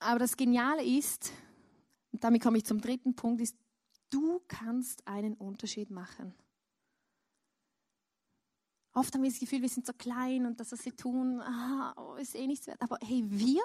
Aber 0.00 0.18
das 0.18 0.36
Geniale 0.36 0.84
ist, 0.84 1.32
und 2.12 2.22
damit 2.22 2.42
komme 2.42 2.58
ich 2.58 2.64
zum 2.64 2.80
dritten 2.80 3.14
Punkt, 3.14 3.40
ist, 3.40 3.56
du 4.10 4.40
kannst 4.46 5.06
einen 5.06 5.34
Unterschied 5.34 5.90
machen. 5.90 6.34
Oft 8.92 9.14
haben 9.14 9.22
wir 9.22 9.30
das 9.30 9.38
Gefühl, 9.38 9.62
wir 9.62 9.68
sind 9.68 9.86
so 9.86 9.92
klein 9.92 10.46
und 10.46 10.58
das, 10.58 10.72
was 10.72 10.80
sie 10.80 10.92
tun, 10.92 11.40
ah, 11.40 11.94
oh, 11.96 12.14
ist 12.14 12.34
eh 12.34 12.46
nichts 12.46 12.66
wert. 12.66 12.80
Aber 12.80 12.98
hey, 13.02 13.22
wir 13.26 13.62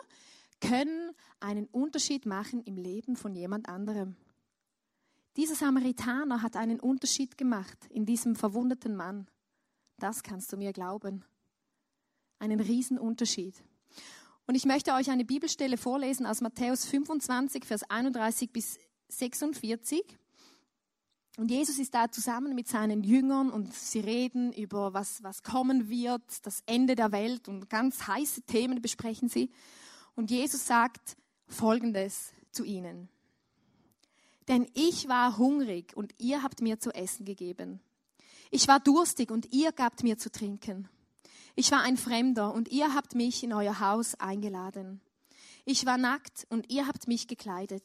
können 0.60 1.12
einen 1.40 1.66
Unterschied 1.68 2.26
machen 2.26 2.62
im 2.64 2.78
Leben 2.78 3.16
von 3.16 3.36
jemand 3.36 3.68
anderem. 3.68 4.16
Dieser 5.36 5.56
Samaritaner 5.56 6.42
hat 6.42 6.56
einen 6.56 6.80
Unterschied 6.80 7.38
gemacht 7.38 7.78
in 7.90 8.06
diesem 8.06 8.36
verwundeten 8.36 8.96
Mann. 8.96 9.28
Das 9.98 10.22
kannst 10.22 10.52
du 10.54 10.58
mir 10.58 10.74
glauben. 10.74 11.26
Einen 12.40 12.60
Riesenunterschied. 12.60 13.64
Und 14.46 14.56
ich 14.56 14.66
möchte 14.66 14.94
euch 14.94 15.10
eine 15.10 15.26
Bibelstelle 15.26 15.78
vorlesen 15.78 16.26
aus 16.26 16.42
Matthäus 16.42 16.86
25, 16.86 17.66
Vers 17.66 17.84
31 17.90 18.52
bis 18.52 18.78
46. 19.08 20.04
Und 21.38 21.50
Jesus 21.50 21.80
ist 21.80 21.96
da 21.96 22.12
zusammen 22.12 22.54
mit 22.54 22.68
seinen 22.68 23.04
Jüngern 23.04 23.50
und 23.50 23.74
sie 23.74 24.02
reden 24.02 24.54
über 24.54 24.94
was, 24.94 25.24
was 25.24 25.42
kommen 25.42 25.90
wird, 25.90 26.22
das 26.46 26.62
Ende 26.68 26.96
der 26.96 27.12
Welt 27.12 27.48
und 27.48 27.70
ganz 27.70 28.06
heiße 28.06 28.44
Themen 28.44 28.82
besprechen 28.82 29.30
sie. 29.30 29.50
Und 30.16 30.32
Jesus 30.32 30.66
sagt 30.66 31.18
Folgendes 31.48 32.34
zu 32.52 32.64
ihnen. 32.64 33.10
Denn 34.48 34.68
ich 34.74 35.08
war 35.08 35.38
hungrig 35.38 35.96
und 35.96 36.14
ihr 36.18 36.44
habt 36.44 36.62
mir 36.62 36.80
zu 36.80 36.92
essen 36.92 37.26
gegeben. 37.26 37.80
Ich 38.52 38.68
war 38.68 38.80
durstig 38.80 39.32
und 39.32 39.52
ihr 39.54 39.72
gabt 39.72 40.04
mir 40.04 40.18
zu 40.18 40.32
trinken. 40.32 40.90
Ich 41.56 41.72
war 41.72 41.82
ein 41.82 41.98
Fremder 41.98 42.54
und 42.54 42.68
ihr 42.68 42.94
habt 42.94 43.16
mich 43.16 43.44
in 43.44 43.54
euer 43.54 43.80
Haus 43.80 44.16
eingeladen. 44.16 45.02
Ich 45.66 45.86
war 45.86 45.98
nackt 45.98 46.46
und 46.50 46.70
ihr 46.70 46.88
habt 46.88 47.08
mich 47.08 47.28
gekleidet. 47.28 47.84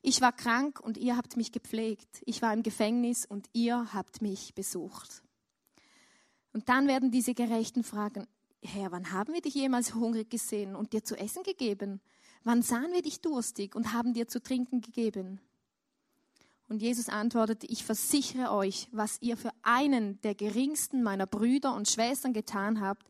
Ich 0.00 0.20
war 0.20 0.32
krank 0.32 0.80
und 0.80 0.96
ihr 0.96 1.16
habt 1.16 1.36
mich 1.36 1.52
gepflegt. 1.52 2.22
Ich 2.24 2.40
war 2.42 2.52
im 2.52 2.62
Gefängnis 2.62 3.26
und 3.26 3.48
ihr 3.52 3.92
habt 3.92 4.22
mich 4.22 4.54
besucht. 4.54 5.22
Und 6.52 6.68
dann 6.68 6.88
werden 6.88 7.10
diese 7.10 7.34
Gerechten 7.34 7.84
fragen, 7.84 8.26
Herr, 8.64 8.90
wann 8.92 9.12
haben 9.12 9.34
wir 9.34 9.42
dich 9.42 9.54
jemals 9.54 9.94
hungrig 9.94 10.30
gesehen 10.30 10.74
und 10.74 10.92
dir 10.92 11.04
zu 11.04 11.16
essen 11.16 11.42
gegeben? 11.42 12.00
Wann 12.44 12.62
sahen 12.62 12.92
wir 12.92 13.02
dich 13.02 13.20
durstig 13.20 13.74
und 13.74 13.92
haben 13.92 14.14
dir 14.14 14.26
zu 14.26 14.42
trinken 14.42 14.80
gegeben? 14.80 15.40
Und 16.68 16.80
Jesus 16.80 17.08
antwortete, 17.08 17.66
ich 17.66 17.84
versichere 17.84 18.50
euch, 18.50 18.88
was 18.90 19.20
ihr 19.20 19.36
für 19.36 19.50
einen 19.62 20.20
der 20.22 20.34
geringsten 20.34 21.02
meiner 21.02 21.26
Brüder 21.26 21.74
und 21.74 21.88
Schwestern 21.88 22.32
getan 22.32 22.80
habt, 22.80 23.06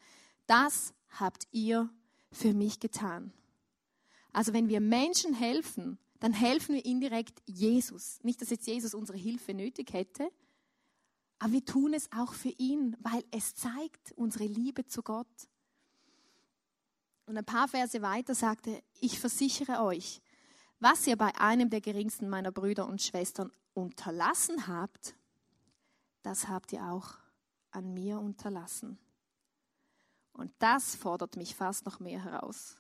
das 0.47 0.93
habt 1.09 1.47
ihr 1.53 1.89
für 2.33 2.53
mich 2.53 2.81
getan. 2.81 3.33
Also 4.33 4.53
wenn 4.53 4.69
wir 4.69 4.81
Menschen 4.81 5.35
helfen, 5.35 5.99
dann 6.19 6.33
helfen 6.33 6.75
wir 6.75 6.85
indirekt 6.85 7.43
Jesus. 7.47 8.19
Nicht, 8.23 8.43
dass 8.43 8.51
jetzt 8.51 8.67
Jesus 8.67 8.93
unsere 8.93 9.19
Hilfe 9.19 9.55
nötig 9.55 9.93
hätte, 9.93 10.29
aber 11.39 11.53
wir 11.53 11.65
tun 11.65 11.95
es 11.95 12.11
auch 12.13 12.33
für 12.33 12.51
ihn, 12.51 12.97
weil 13.01 13.25
es 13.31 13.55
zeigt 13.55 14.13
unsere 14.13 14.45
Liebe 14.45 14.87
zu 14.87 15.03
Gott. 15.03 15.27
Und 17.27 17.37
ein 17.37 17.45
paar 17.45 17.69
Verse 17.69 18.01
weiter 18.03 18.35
sagte, 18.35 18.83
ich 19.01 19.19
versichere 19.19 19.83
euch, 19.83 20.21
was 20.81 21.07
ihr 21.07 21.17
bei 21.17 21.35
einem 21.37 21.71
der 21.71 21.81
geringsten 21.81 22.29
meiner 22.29 22.53
Brüder 22.53 22.87
und 22.87 23.01
Schwestern 23.01 23.51
unterlassen 23.73 24.67
habt, 24.67 25.15
das 26.23 26.49
habt 26.49 26.73
ihr 26.73 26.85
auch 26.85 27.15
an 27.71 27.93
mir 27.95 28.21
unterlassen. 28.21 28.99
Und 30.33 30.53
das 30.59 30.95
fordert 30.95 31.37
mich 31.37 31.55
fast 31.55 31.87
noch 31.87 32.01
mehr 32.01 32.23
heraus. 32.23 32.77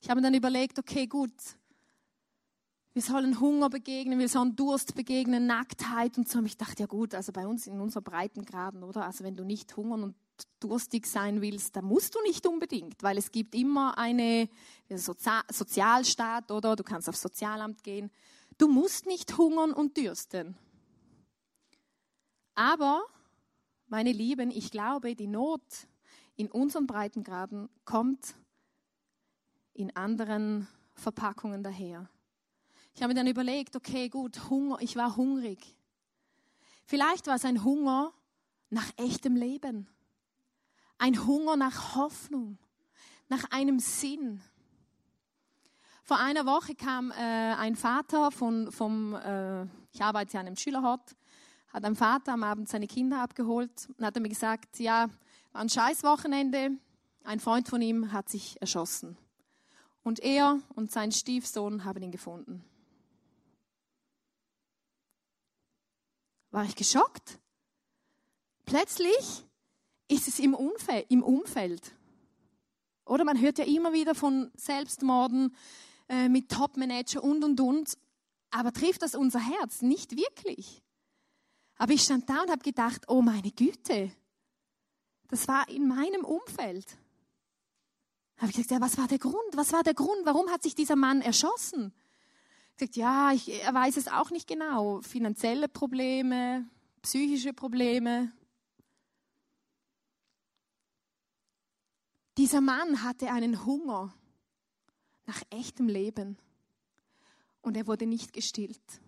Ich 0.00 0.10
habe 0.10 0.20
mir 0.20 0.26
dann 0.26 0.34
überlegt, 0.34 0.78
okay, 0.78 1.06
gut, 1.06 1.32
wir 2.96 3.02
sollen 3.02 3.38
Hunger 3.40 3.68
begegnen, 3.68 4.18
wir 4.18 4.30
sollen 4.30 4.56
Durst 4.56 4.94
begegnen, 4.94 5.46
Nacktheit 5.46 6.16
und 6.16 6.30
so. 6.30 6.38
Und 6.38 6.46
ich 6.46 6.56
dachte, 6.56 6.84
ja 6.84 6.86
gut, 6.86 7.14
also 7.14 7.30
bei 7.30 7.46
uns 7.46 7.66
in 7.66 7.78
unserer 7.78 8.00
Breitengraden, 8.00 8.82
oder? 8.82 9.04
Also 9.04 9.22
wenn 9.22 9.36
du 9.36 9.44
nicht 9.44 9.76
hungern 9.76 10.02
und 10.02 10.14
durstig 10.60 11.06
sein 11.06 11.42
willst, 11.42 11.76
dann 11.76 11.84
musst 11.84 12.14
du 12.14 12.22
nicht 12.22 12.46
unbedingt, 12.46 13.02
weil 13.02 13.18
es 13.18 13.30
gibt 13.30 13.54
immer 13.54 13.98
eine 13.98 14.48
Sozi 14.88 15.28
Sozialstaat, 15.52 16.50
oder? 16.50 16.74
Du 16.74 16.84
kannst 16.84 17.06
aufs 17.10 17.20
Sozialamt 17.20 17.84
gehen. 17.84 18.10
Du 18.56 18.66
musst 18.66 19.04
nicht 19.04 19.36
hungern 19.36 19.74
und 19.74 19.98
dürsten. 19.98 20.56
Aber, 22.54 23.04
meine 23.88 24.12
Lieben, 24.12 24.50
ich 24.50 24.70
glaube, 24.70 25.14
die 25.14 25.26
Not 25.26 25.60
in 26.34 26.50
unseren 26.50 26.86
Breitengraden 26.86 27.68
kommt 27.84 28.36
in 29.74 29.94
anderen 29.94 30.66
Verpackungen 30.94 31.62
daher. 31.62 32.08
Ich 32.96 33.02
habe 33.02 33.12
mir 33.12 33.20
dann 33.20 33.26
überlegt, 33.26 33.76
okay, 33.76 34.08
gut, 34.08 34.48
Hunger, 34.48 34.78
ich 34.80 34.96
war 34.96 35.16
hungrig. 35.16 35.76
Vielleicht 36.86 37.26
war 37.26 37.34
es 37.34 37.44
ein 37.44 37.62
Hunger 37.62 38.14
nach 38.70 38.90
echtem 38.96 39.36
Leben. 39.36 39.86
Ein 40.96 41.26
Hunger 41.26 41.56
nach 41.56 41.94
Hoffnung, 41.94 42.56
nach 43.28 43.44
einem 43.50 43.80
Sinn. 43.80 44.40
Vor 46.04 46.18
einer 46.18 46.46
Woche 46.46 46.74
kam 46.74 47.10
äh, 47.10 47.14
ein 47.14 47.76
Vater 47.76 48.30
von, 48.30 48.72
vom, 48.72 49.14
äh, 49.14 49.64
ich 49.92 50.02
arbeite 50.02 50.32
ja 50.32 50.40
an 50.40 50.46
einem 50.46 50.56
Schülerhort, 50.56 51.16
hat 51.74 51.84
ein 51.84 51.96
Vater 51.96 52.32
am 52.32 52.44
Abend 52.44 52.70
seine 52.70 52.86
Kinder 52.86 53.20
abgeholt 53.20 53.90
und 53.98 54.06
hat 54.06 54.18
mir 54.18 54.30
gesagt, 54.30 54.78
ja, 54.78 55.10
war 55.52 55.60
ein 55.60 55.68
scheiß 55.68 56.02
Wochenende, 56.02 56.70
ein 57.24 57.40
Freund 57.40 57.68
von 57.68 57.82
ihm 57.82 58.12
hat 58.12 58.30
sich 58.30 58.58
erschossen. 58.62 59.18
Und 60.02 60.20
er 60.20 60.60
und 60.74 60.90
sein 60.90 61.12
Stiefsohn 61.12 61.84
haben 61.84 62.02
ihn 62.02 62.10
gefunden. 62.10 62.64
War 66.50 66.64
ich 66.64 66.74
geschockt? 66.74 67.38
Plötzlich 68.64 69.44
ist 70.08 70.28
es 70.28 70.38
im 70.38 70.54
Umfeld. 70.54 71.06
Im 71.10 71.22
Umfeld. 71.22 71.92
Oder 73.04 73.24
man 73.24 73.40
hört 73.40 73.58
ja 73.58 73.64
immer 73.64 73.92
wieder 73.92 74.14
von 74.14 74.50
Selbstmorden 74.56 75.54
äh, 76.08 76.28
mit 76.28 76.50
Topmanager 76.50 77.22
und 77.22 77.44
und 77.44 77.60
und. 77.60 77.98
Aber 78.50 78.72
trifft 78.72 79.02
das 79.02 79.14
unser 79.14 79.40
Herz? 79.40 79.82
Nicht 79.82 80.16
wirklich. 80.16 80.82
Aber 81.76 81.92
ich 81.92 82.02
stand 82.02 82.28
da 82.28 82.42
und 82.42 82.50
habe 82.50 82.62
gedacht, 82.62 83.02
oh 83.08 83.22
meine 83.22 83.50
Güte, 83.52 84.10
das 85.28 85.46
war 85.46 85.68
in 85.68 85.86
meinem 85.86 86.24
Umfeld 86.24 86.96
habe 88.38 88.50
ich 88.50 88.56
gesagt, 88.56 88.70
ja, 88.70 88.80
was 88.80 88.98
war 88.98 89.08
der 89.08 89.18
Grund? 89.18 89.36
Was 89.54 89.72
war 89.72 89.82
der 89.82 89.94
Grund? 89.94 90.24
Warum 90.24 90.50
hat 90.50 90.62
sich 90.62 90.74
dieser 90.74 90.96
Mann 90.96 91.22
erschossen? 91.22 91.92
Gesagt, 92.76 92.96
ja, 92.96 93.32
ich, 93.32 93.62
er 93.62 93.72
weiß 93.72 93.96
es 93.96 94.08
auch 94.08 94.30
nicht 94.30 94.46
genau. 94.46 95.00
Finanzielle 95.00 95.66
Probleme, 95.66 96.68
psychische 97.00 97.54
Probleme. 97.54 98.32
Dieser 102.36 102.60
Mann 102.60 103.02
hatte 103.02 103.32
einen 103.32 103.64
Hunger 103.64 104.14
nach 105.24 105.40
echtem 105.48 105.88
Leben 105.88 106.36
und 107.62 107.78
er 107.78 107.86
wurde 107.86 108.04
nicht 108.04 108.34
gestillt. 108.34 109.00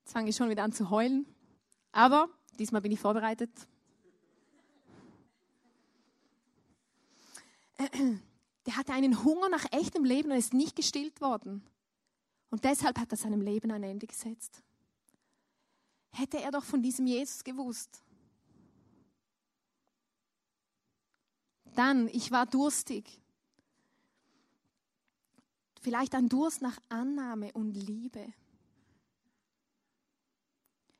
Jetzt 0.00 0.12
fange 0.12 0.30
ich 0.30 0.36
schon 0.36 0.48
wieder 0.48 0.64
an 0.64 0.72
zu 0.72 0.88
heulen, 0.88 1.26
aber 1.92 2.30
diesmal 2.58 2.80
bin 2.80 2.92
ich 2.92 3.00
vorbereitet. 3.00 3.50
der 8.66 8.76
hatte 8.76 8.92
einen 8.92 9.24
Hunger 9.24 9.48
nach 9.48 9.66
echtem 9.72 10.04
Leben 10.04 10.30
und 10.30 10.38
ist 10.38 10.54
nicht 10.54 10.76
gestillt 10.76 11.20
worden. 11.20 11.62
Und 12.50 12.64
deshalb 12.64 12.98
hat 12.98 13.10
er 13.10 13.16
seinem 13.16 13.40
Leben 13.40 13.70
ein 13.70 13.82
Ende 13.82 14.06
gesetzt. 14.06 14.62
Hätte 16.12 16.40
er 16.40 16.52
doch 16.52 16.64
von 16.64 16.82
diesem 16.82 17.06
Jesus 17.06 17.42
gewusst. 17.42 18.02
Dann, 21.74 22.08
ich 22.08 22.30
war 22.30 22.46
durstig. 22.46 23.20
Vielleicht 25.80 26.14
ein 26.14 26.28
Durst 26.28 26.62
nach 26.62 26.78
Annahme 26.88 27.52
und 27.52 27.72
Liebe. 27.72 28.32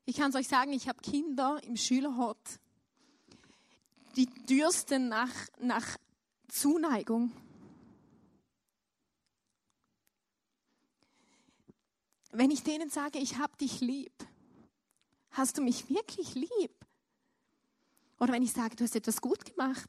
Ich 0.04 0.16
kann 0.16 0.30
es 0.30 0.36
euch 0.36 0.48
sagen, 0.48 0.72
ich 0.72 0.88
habe 0.88 1.00
Kinder 1.00 1.62
im 1.62 1.76
Schülerhort, 1.76 2.60
die 4.16 4.26
dürsten 4.26 5.08
nach, 5.08 5.32
nach 5.58 5.96
Zuneigung. 6.48 7.32
Wenn 12.36 12.50
ich 12.50 12.64
denen 12.64 12.90
sage, 12.90 13.20
ich 13.20 13.38
habe 13.38 13.56
dich 13.56 13.80
lieb, 13.80 14.12
hast 15.30 15.56
du 15.56 15.62
mich 15.62 15.88
wirklich 15.88 16.34
lieb? 16.34 16.86
Oder 18.18 18.32
wenn 18.32 18.42
ich 18.42 18.52
sage, 18.52 18.74
du 18.74 18.82
hast 18.82 18.96
etwas 18.96 19.20
gut 19.20 19.44
gemacht, 19.44 19.88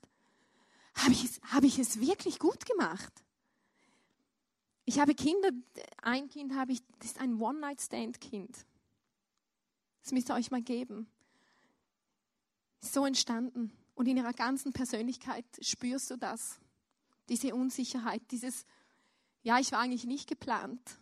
habe 0.93 1.11
ich, 1.11 1.23
es, 1.23 1.39
ich 1.63 1.79
es 1.79 1.99
wirklich 1.99 2.37
gut 2.37 2.65
gemacht? 2.65 3.11
Ich 4.85 4.99
habe 4.99 5.15
Kinder, 5.15 5.49
ein 6.03 6.29
Kind 6.29 6.53
habe 6.53 6.71
ich, 6.71 6.83
das 6.99 7.11
ist 7.11 7.19
ein 7.19 7.41
One-Night-Stand-Kind. 7.41 8.65
Das 10.03 10.11
müsst 10.11 10.29
ihr 10.29 10.35
euch 10.35 10.51
mal 10.51 10.61
geben. 10.61 11.07
So 12.79 13.07
entstanden. 13.07 13.71
Und 13.95 14.07
in 14.07 14.17
ihrer 14.17 14.33
ganzen 14.33 14.71
Persönlichkeit 14.71 15.45
spürst 15.61 16.11
du 16.11 16.17
das. 16.17 16.59
Diese 17.27 17.55
Unsicherheit, 17.55 18.21
dieses, 18.29 18.65
ja, 19.41 19.57
ich 19.57 19.71
war 19.71 19.79
eigentlich 19.79 20.05
nicht 20.05 20.29
geplant. 20.29 20.99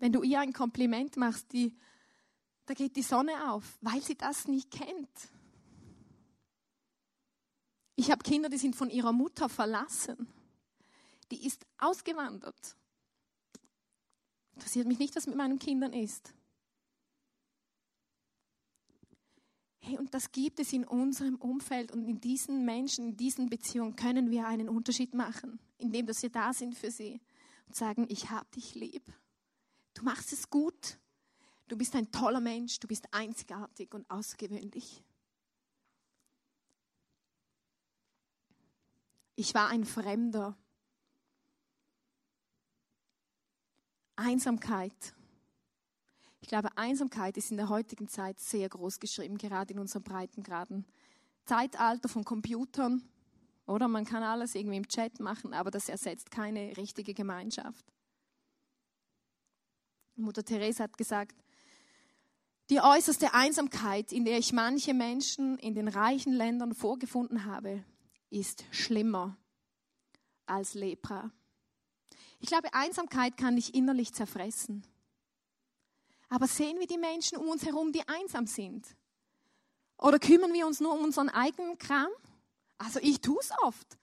Wenn 0.00 0.12
du 0.12 0.22
ihr 0.22 0.40
ein 0.40 0.52
Kompliment 0.52 1.16
machst, 1.16 1.52
die, 1.52 1.76
da 2.64 2.74
geht 2.74 2.96
die 2.96 3.02
Sonne 3.02 3.52
auf, 3.52 3.78
weil 3.82 4.00
sie 4.02 4.16
das 4.16 4.48
nicht 4.48 4.70
kennt. 4.70 5.28
Ich 7.96 8.10
habe 8.10 8.22
Kinder, 8.22 8.48
die 8.48 8.56
sind 8.56 8.74
von 8.74 8.88
ihrer 8.88 9.12
Mutter 9.12 9.50
verlassen. 9.50 10.26
Die 11.30 11.46
ist 11.46 11.66
ausgewandert. 11.78 12.76
Interessiert 14.54 14.88
mich 14.88 14.98
nicht, 14.98 15.14
was 15.14 15.26
mit 15.26 15.36
meinen 15.36 15.58
Kindern 15.58 15.92
ist. 15.92 16.32
Hey, 19.80 19.98
und 19.98 20.14
das 20.14 20.32
gibt 20.32 20.60
es 20.60 20.72
in 20.72 20.84
unserem 20.84 21.36
Umfeld 21.36 21.92
und 21.92 22.04
in 22.04 22.20
diesen 22.20 22.64
Menschen, 22.64 23.10
in 23.10 23.16
diesen 23.16 23.50
Beziehungen 23.50 23.96
können 23.96 24.30
wir 24.30 24.46
einen 24.46 24.70
Unterschied 24.70 25.12
machen, 25.12 25.58
indem 25.76 26.06
dass 26.06 26.22
wir 26.22 26.30
da 26.30 26.54
sind 26.54 26.74
für 26.74 26.90
sie 26.90 27.20
und 27.66 27.76
sagen, 27.76 28.06
ich 28.08 28.30
habe 28.30 28.46
dich 28.54 28.74
lieb. 28.74 29.02
Du 29.94 30.02
machst 30.02 30.32
es 30.32 30.48
gut. 30.48 30.98
Du 31.68 31.76
bist 31.76 31.94
ein 31.94 32.10
toller 32.10 32.40
Mensch, 32.40 32.80
du 32.80 32.88
bist 32.88 33.06
einzigartig 33.12 33.94
und 33.94 34.10
außergewöhnlich. 34.10 35.04
Ich 39.36 39.54
war 39.54 39.68
ein 39.68 39.84
Fremder 39.84 40.56
Einsamkeit. 44.16 45.14
Ich 46.42 46.48
glaube, 46.48 46.76
Einsamkeit 46.76 47.36
ist 47.36 47.50
in 47.50 47.56
der 47.56 47.68
heutigen 47.68 48.08
Zeit 48.08 48.38
sehr 48.40 48.68
groß 48.68 49.00
geschrieben, 49.00 49.38
gerade 49.38 49.72
in 49.72 49.78
unserem 49.78 50.02
Breitengraden. 50.02 50.84
Zeitalter 51.46 52.08
von 52.08 52.24
Computern, 52.24 53.02
oder? 53.66 53.88
Man 53.88 54.04
kann 54.04 54.22
alles 54.22 54.54
irgendwie 54.54 54.76
im 54.76 54.88
Chat 54.88 55.20
machen, 55.20 55.54
aber 55.54 55.70
das 55.70 55.88
ersetzt 55.88 56.30
keine 56.30 56.76
richtige 56.76 57.14
Gemeinschaft. 57.14 57.84
Mutter 60.22 60.44
Therese 60.44 60.82
hat 60.82 60.96
gesagt, 60.96 61.36
die 62.70 62.80
äußerste 62.80 63.34
Einsamkeit, 63.34 64.12
in 64.12 64.24
der 64.24 64.38
ich 64.38 64.52
manche 64.52 64.94
Menschen 64.94 65.58
in 65.58 65.74
den 65.74 65.88
reichen 65.88 66.32
Ländern 66.32 66.72
vorgefunden 66.74 67.44
habe, 67.44 67.84
ist 68.30 68.64
schlimmer 68.70 69.36
als 70.46 70.74
Lepra. 70.74 71.32
Ich 72.38 72.48
glaube, 72.48 72.72
Einsamkeit 72.72 73.36
kann 73.36 73.56
dich 73.56 73.74
innerlich 73.74 74.12
zerfressen. 74.12 74.86
Aber 76.28 76.46
sehen 76.46 76.78
wir 76.78 76.86
die 76.86 76.96
Menschen 76.96 77.38
um 77.38 77.48
uns 77.48 77.66
herum, 77.66 77.92
die 77.92 78.06
einsam 78.06 78.46
sind? 78.46 78.86
Oder 79.98 80.18
kümmern 80.18 80.52
wir 80.52 80.66
uns 80.66 80.80
nur 80.80 80.94
um 80.94 81.04
unseren 81.04 81.28
eigenen 81.28 81.76
Kram? 81.76 82.08
Also 82.78 83.00
ich 83.02 83.20
tue 83.20 83.38
es 83.40 83.50
oft. 83.62 83.98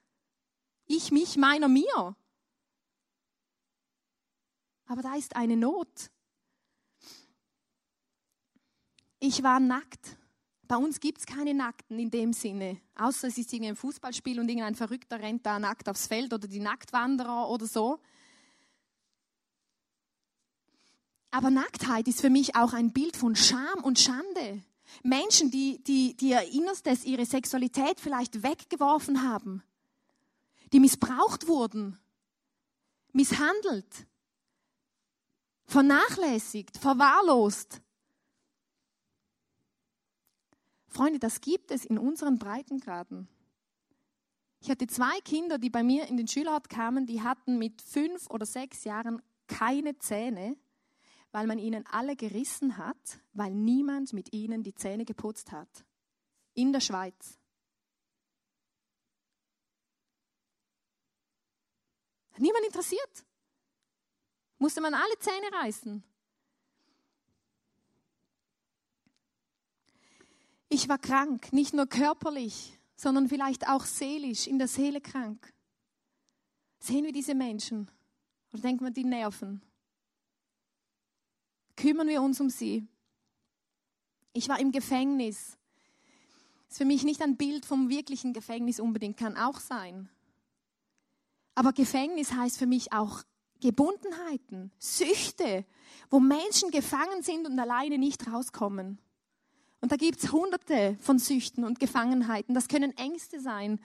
Ich, 0.85 1.11
mich, 1.11 1.37
meiner, 1.37 1.67
mir. 1.67 2.15
Aber 4.87 5.01
da 5.01 5.15
ist 5.15 5.35
eine 5.35 5.55
Not. 5.55 6.09
Ich 9.19 9.43
war 9.43 9.59
nackt. 9.59 10.17
Bei 10.67 10.75
uns 10.75 10.99
gibt 10.99 11.19
es 11.19 11.25
keine 11.25 11.53
Nackten 11.53 11.97
in 11.97 12.11
dem 12.11 12.33
Sinne. 12.33 12.81
Außer 12.95 13.27
es 13.27 13.37
ist 13.37 13.53
irgendein 13.53 13.75
Fußballspiel 13.75 14.39
und 14.39 14.49
irgendein 14.49 14.75
Verrückter 14.75 15.19
rennt 15.19 15.45
da 15.45 15.59
nackt 15.59 15.87
aufs 15.87 16.07
Feld 16.07 16.33
oder 16.33 16.47
die 16.47 16.59
Nacktwanderer 16.59 17.49
oder 17.49 17.65
so. 17.65 17.99
Aber 21.31 21.49
Nacktheit 21.49 22.07
ist 22.07 22.21
für 22.21 22.29
mich 22.29 22.55
auch 22.55 22.73
ein 22.73 22.91
Bild 22.91 23.15
von 23.15 23.35
Scham 23.35 23.83
und 23.83 23.99
Schande. 23.99 24.63
Menschen, 25.03 25.51
die, 25.51 25.83
die, 25.83 26.15
die 26.15 26.29
ihr 26.29 26.41
Innerstes, 26.53 27.05
ihre 27.05 27.25
Sexualität 27.25 27.99
vielleicht 27.99 28.43
weggeworfen 28.43 29.21
haben, 29.21 29.63
die 30.73 30.79
missbraucht 30.79 31.47
wurden, 31.47 31.97
misshandelt, 33.11 34.07
vernachlässigt, 35.67 36.77
verwahrlost. 36.77 37.81
Freunde, 40.87 41.19
das 41.19 41.41
gibt 41.41 41.71
es 41.71 41.85
in 41.85 41.99
unseren 41.99 42.39
Breitengraden. 42.39 43.27
Ich 44.59 44.71
hatte 44.71 44.87
zwei 44.87 45.19
Kinder, 45.21 45.59
die 45.59 45.69
bei 45.69 45.83
mir 45.83 46.07
in 46.07 46.17
den 46.17 46.27
Schülerort 46.27 46.69
kamen, 46.69 47.05
die 47.05 47.21
hatten 47.21 47.59
mit 47.59 47.81
fünf 47.81 48.27
oder 48.29 48.45
sechs 48.45 48.83
Jahren 48.83 49.21
keine 49.47 49.97
Zähne 49.99 50.57
weil 51.31 51.47
man 51.47 51.59
ihnen 51.59 51.85
alle 51.87 52.15
gerissen 52.15 52.77
hat, 52.77 53.19
weil 53.33 53.53
niemand 53.53 54.13
mit 54.13 54.33
ihnen 54.33 54.63
die 54.63 54.73
Zähne 54.73 55.05
geputzt 55.05 55.51
hat. 55.51 55.85
In 56.53 56.73
der 56.73 56.79
Schweiz. 56.79 57.37
Hat 62.31 62.39
niemand 62.39 62.65
interessiert. 62.65 63.25
Musste 64.59 64.81
man 64.81 64.93
alle 64.93 65.19
Zähne 65.19 65.51
reißen. 65.61 66.03
Ich 70.69 70.89
war 70.89 70.97
krank, 70.97 71.53
nicht 71.53 71.73
nur 71.73 71.87
körperlich, 71.87 72.77
sondern 72.95 73.29
vielleicht 73.29 73.69
auch 73.69 73.85
seelisch, 73.85 74.47
in 74.47 74.57
der 74.57 74.67
Seele 74.67 74.99
krank. 74.99 75.53
Sehen 76.79 77.05
wir 77.05 77.13
diese 77.13 77.35
Menschen? 77.35 77.89
Oder 78.51 78.63
denken 78.63 78.83
wir, 78.83 78.91
die 78.91 79.03
nerven? 79.03 79.61
kümmern 81.77 82.09
wir 82.09 82.21
uns 82.21 82.41
um 82.41 82.49
sie. 82.49 82.85
Ich 84.33 84.49
war 84.49 84.59
im 84.59 84.73
Gefängnis. 84.73 85.57
Ist 86.67 86.77
für 86.77 86.85
mich 86.85 87.03
nicht 87.05 87.21
ein 87.21 87.37
Bild 87.37 87.65
vom 87.65 87.87
wirklichen 87.87 88.33
Gefängnis 88.33 88.81
unbedingt, 88.81 89.15
kann 89.15 89.37
auch 89.37 89.61
sein. 89.61 90.09
Aber 91.55 91.71
Gefängnis 91.71 92.33
heißt 92.33 92.57
für 92.57 92.67
mich 92.67 92.91
auch 92.91 93.23
Gebundenheiten, 93.59 94.71
Süchte, 94.77 95.65
wo 96.09 96.19
Menschen 96.19 96.71
gefangen 96.71 97.21
sind 97.21 97.47
und 97.47 97.59
alleine 97.59 97.97
nicht 97.97 98.27
rauskommen. 98.31 98.99
Und 99.81 99.91
da 99.91 99.95
gibt 99.95 100.23
es 100.23 100.31
hunderte 100.31 100.97
von 101.01 101.19
Süchten 101.19 101.63
und 101.63 101.79
Gefangenheiten. 101.79 102.53
Das 102.53 102.67
können 102.67 102.97
Ängste 102.97 103.39
sein. 103.39 103.79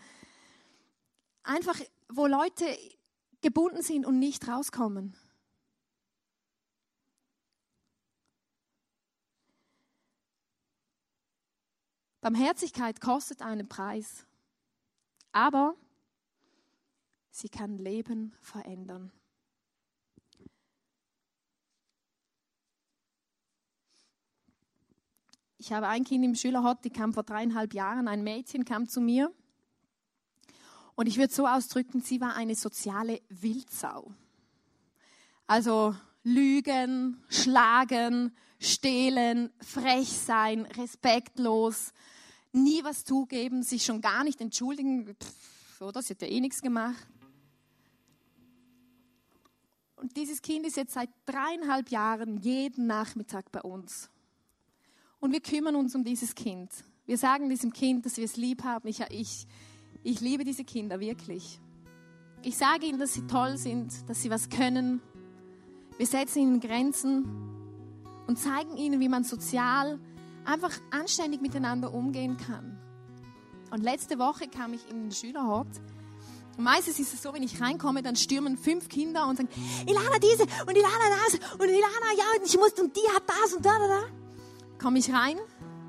Einfach, 1.43 1.79
wo 2.09 2.27
Leute 2.27 2.65
gebunden 3.41 3.83
sind 3.83 4.07
und 4.07 4.19
nicht 4.19 4.49
rauskommen. 4.49 5.17
Barmherzigkeit 12.23 13.01
kostet 13.01 13.43
einen 13.43 13.69
Preis, 13.69 14.25
aber 15.33 15.75
sie 17.31 17.49
kann 17.49 17.79
Leben 17.79 18.33
verändern. 18.41 19.11
Ich 25.65 25.73
habe 25.73 25.87
ein 25.87 26.03
Kind 26.03 26.25
im 26.25 26.35
Schülerhort, 26.35 26.85
die 26.85 26.91
kam 26.91 27.13
vor 27.13 27.23
dreieinhalb 27.23 27.73
Jahren, 27.73 28.09
ein 28.09 28.25
Mädchen 28.25 28.65
kam 28.65 28.89
zu 28.89 29.01
mir 29.01 29.33
und 30.97 31.07
ich 31.07 31.19
würde 31.19 31.33
so 31.33 31.47
ausdrücken, 31.47 32.01
sie 32.01 32.21
war 32.21 32.35
eine 32.35 32.57
soziale 32.57 33.21
Wildsau. 33.29 34.13
Also 35.47 35.95
lügen, 36.25 37.23
schlagen, 37.29 38.37
stehlen, 38.59 39.53
frech 39.61 40.09
sein, 40.09 40.67
respektlos, 40.67 41.93
nie 42.51 42.83
was 42.83 43.05
zugeben, 43.05 43.63
sich 43.63 43.85
schon 43.85 44.01
gar 44.01 44.25
nicht 44.25 44.41
entschuldigen, 44.41 45.15
Pff, 45.15 45.81
oder? 45.81 46.03
Sie 46.03 46.15
hat 46.15 46.23
ja 46.23 46.29
eh 46.29 46.41
nichts 46.41 46.61
gemacht. 46.61 47.07
Und 49.95 50.17
dieses 50.17 50.43
Kind 50.43 50.67
ist 50.67 50.77
jetzt 50.77 50.95
seit 50.95 51.11
dreieinhalb 51.25 51.91
Jahren 51.91 52.39
jeden 52.39 52.89
Nachmittag 52.89 53.53
bei 53.53 53.61
uns. 53.61 54.11
Und 55.23 55.31
wir 55.31 55.41
kümmern 55.41 55.77
uns 55.77 55.95
um 55.95 56.03
dieses 56.03 56.35
Kind. 56.35 56.69
Wir 57.07 57.17
sagen 57.17 57.49
diesem 57.49 57.73
Kind, 57.73 58.05
dass 58.05 58.17
wir 58.17 58.25
es 58.25 58.37
lieb 58.37 58.65
haben. 58.65 58.89
Ich, 58.89 58.99
ich, 59.11 59.47
ich 60.03 60.21
liebe 60.21 60.43
diese 60.43 60.65
Kinder 60.65 60.99
wirklich. 60.99 61.61
Ich 62.43 62.57
sage 62.57 62.87
ihnen, 62.87 62.99
dass 62.99 63.15
sie 63.15 63.25
toll 63.29 63.57
sind, 63.57 63.93
dass 64.09 64.21
sie 64.21 64.31
was 64.31 64.49
können. 64.49 65.01
Wir 65.97 66.07
setzen 66.07 66.41
ihnen 66.41 66.59
Grenzen 66.59 67.25
und 68.27 68.37
zeigen 68.37 68.77
ihnen, 68.77 68.99
wie 68.99 69.09
man 69.09 69.23
sozial 69.23 70.01
einfach 70.45 70.73
anständig 70.91 71.41
miteinander 71.41 71.95
umgehen 71.95 72.37
kann. 72.37 72.77
Und 73.71 73.81
letzte 73.81 74.19
Woche 74.19 74.49
kam 74.49 74.75
ich 74.75 74.91
in 74.91 75.03
den 75.03 75.13
Schülerhort. 75.13 75.69
Und 76.59 76.65
meistens 76.65 76.99
ist 76.99 77.15
es 77.15 77.23
so, 77.23 77.33
wenn 77.33 77.45
ich 77.45 77.61
reinkomme, 77.61 78.03
dann 78.03 78.17
stürmen 78.17 78.59
fünf 78.59 78.89
Kinder 78.89 79.29
und 79.29 79.37
sagen, 79.37 79.49
Ilana 79.87 80.19
diese 80.19 80.43
und 80.43 80.77
Ilana 80.77 81.17
das 81.25 81.35
und 81.53 81.69
Ilana 81.69 82.13
ja 82.19 82.25
und 82.41 82.45
ich 82.45 82.57
muss 82.57 82.73
und 82.73 82.97
die 82.97 83.09
hat 83.15 83.23
das 83.29 83.55
und 83.55 83.65
da 83.65 83.79
da 83.79 83.87
da. 83.87 84.22
Komme 84.83 84.99
ich 84.99 85.13
rein 85.13 85.37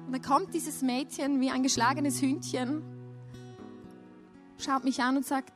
und 0.05 0.13
dann 0.13 0.21
kommt 0.21 0.53
dieses 0.53 0.83
Mädchen 0.83 1.41
wie 1.41 1.49
ein 1.49 1.63
geschlagenes 1.63 2.21
Hündchen, 2.21 2.83
schaut 4.59 4.83
mich 4.83 5.01
an 5.01 5.17
und 5.17 5.25
sagt, 5.25 5.51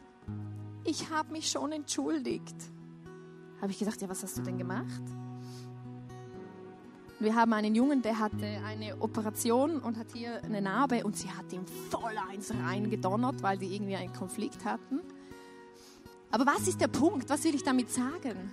ich 0.84 1.12
habe 1.12 1.32
mich 1.32 1.52
schon 1.52 1.72
entschuldigt. 1.72 2.56
Habe 3.62 3.72
ich 3.72 3.78
gedacht, 3.78 4.02
ja, 4.02 4.10
was 4.10 4.24
hast 4.24 4.40
du 4.40 4.42
denn 4.42 4.58
gemacht? 4.58 5.04
Wir 7.20 7.36
haben 7.36 7.54
einen 7.54 7.76
Jungen, 7.76 8.02
der 8.02 8.18
hatte 8.18 8.46
eine 8.66 9.00
Operation 9.02 9.80
und 9.82 9.98
hat 9.98 10.08
hier 10.14 10.44
eine 10.44 10.62
Narbe 10.62 11.04
und 11.04 11.16
sie 11.16 11.30
hat 11.30 11.54
ihm 11.54 11.66
voll 11.92 12.16
eins 12.32 12.52
reingedonnert, 12.52 13.44
weil 13.44 13.60
die 13.60 13.76
irgendwie 13.76 13.98
einen 13.98 14.14
Konflikt 14.14 14.66
hatten. 14.66 15.02
Aber 16.32 16.48
was 16.48 16.68
ist 16.68 16.82
der 16.82 16.88
Punkt? 16.88 17.30
Was 17.30 17.44
will 17.44 17.54
ich 17.54 17.64
damit 17.64 17.92
sagen? 17.92 18.52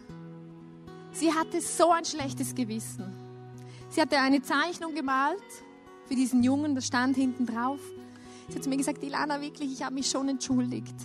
Sie 1.13 1.33
hatte 1.33 1.63
so 1.63 1.91
ein 1.91 2.05
schlechtes 2.05 2.55
Gewissen. 2.55 3.24
Sie 3.95 4.01
hatte 4.01 4.19
eine 4.19 4.43
Zeichnung 4.43 4.93
gemalt 4.93 5.39
für 6.07 6.17
diesen 6.17 6.43
Jungen, 6.43 6.75
das 6.75 6.85
stand 6.85 7.15
hinten 7.15 7.47
drauf. 7.47 7.79
Sie 8.49 8.57
hat 8.57 8.65
zu 8.65 8.69
mir 8.69 8.77
gesagt, 8.77 9.05
Ilana, 9.05 9.41
wirklich, 9.41 9.73
ich 9.73 9.85
habe 9.85 9.95
mich 9.95 10.11
schon 10.11 10.29
entschuldigt. 10.29 10.97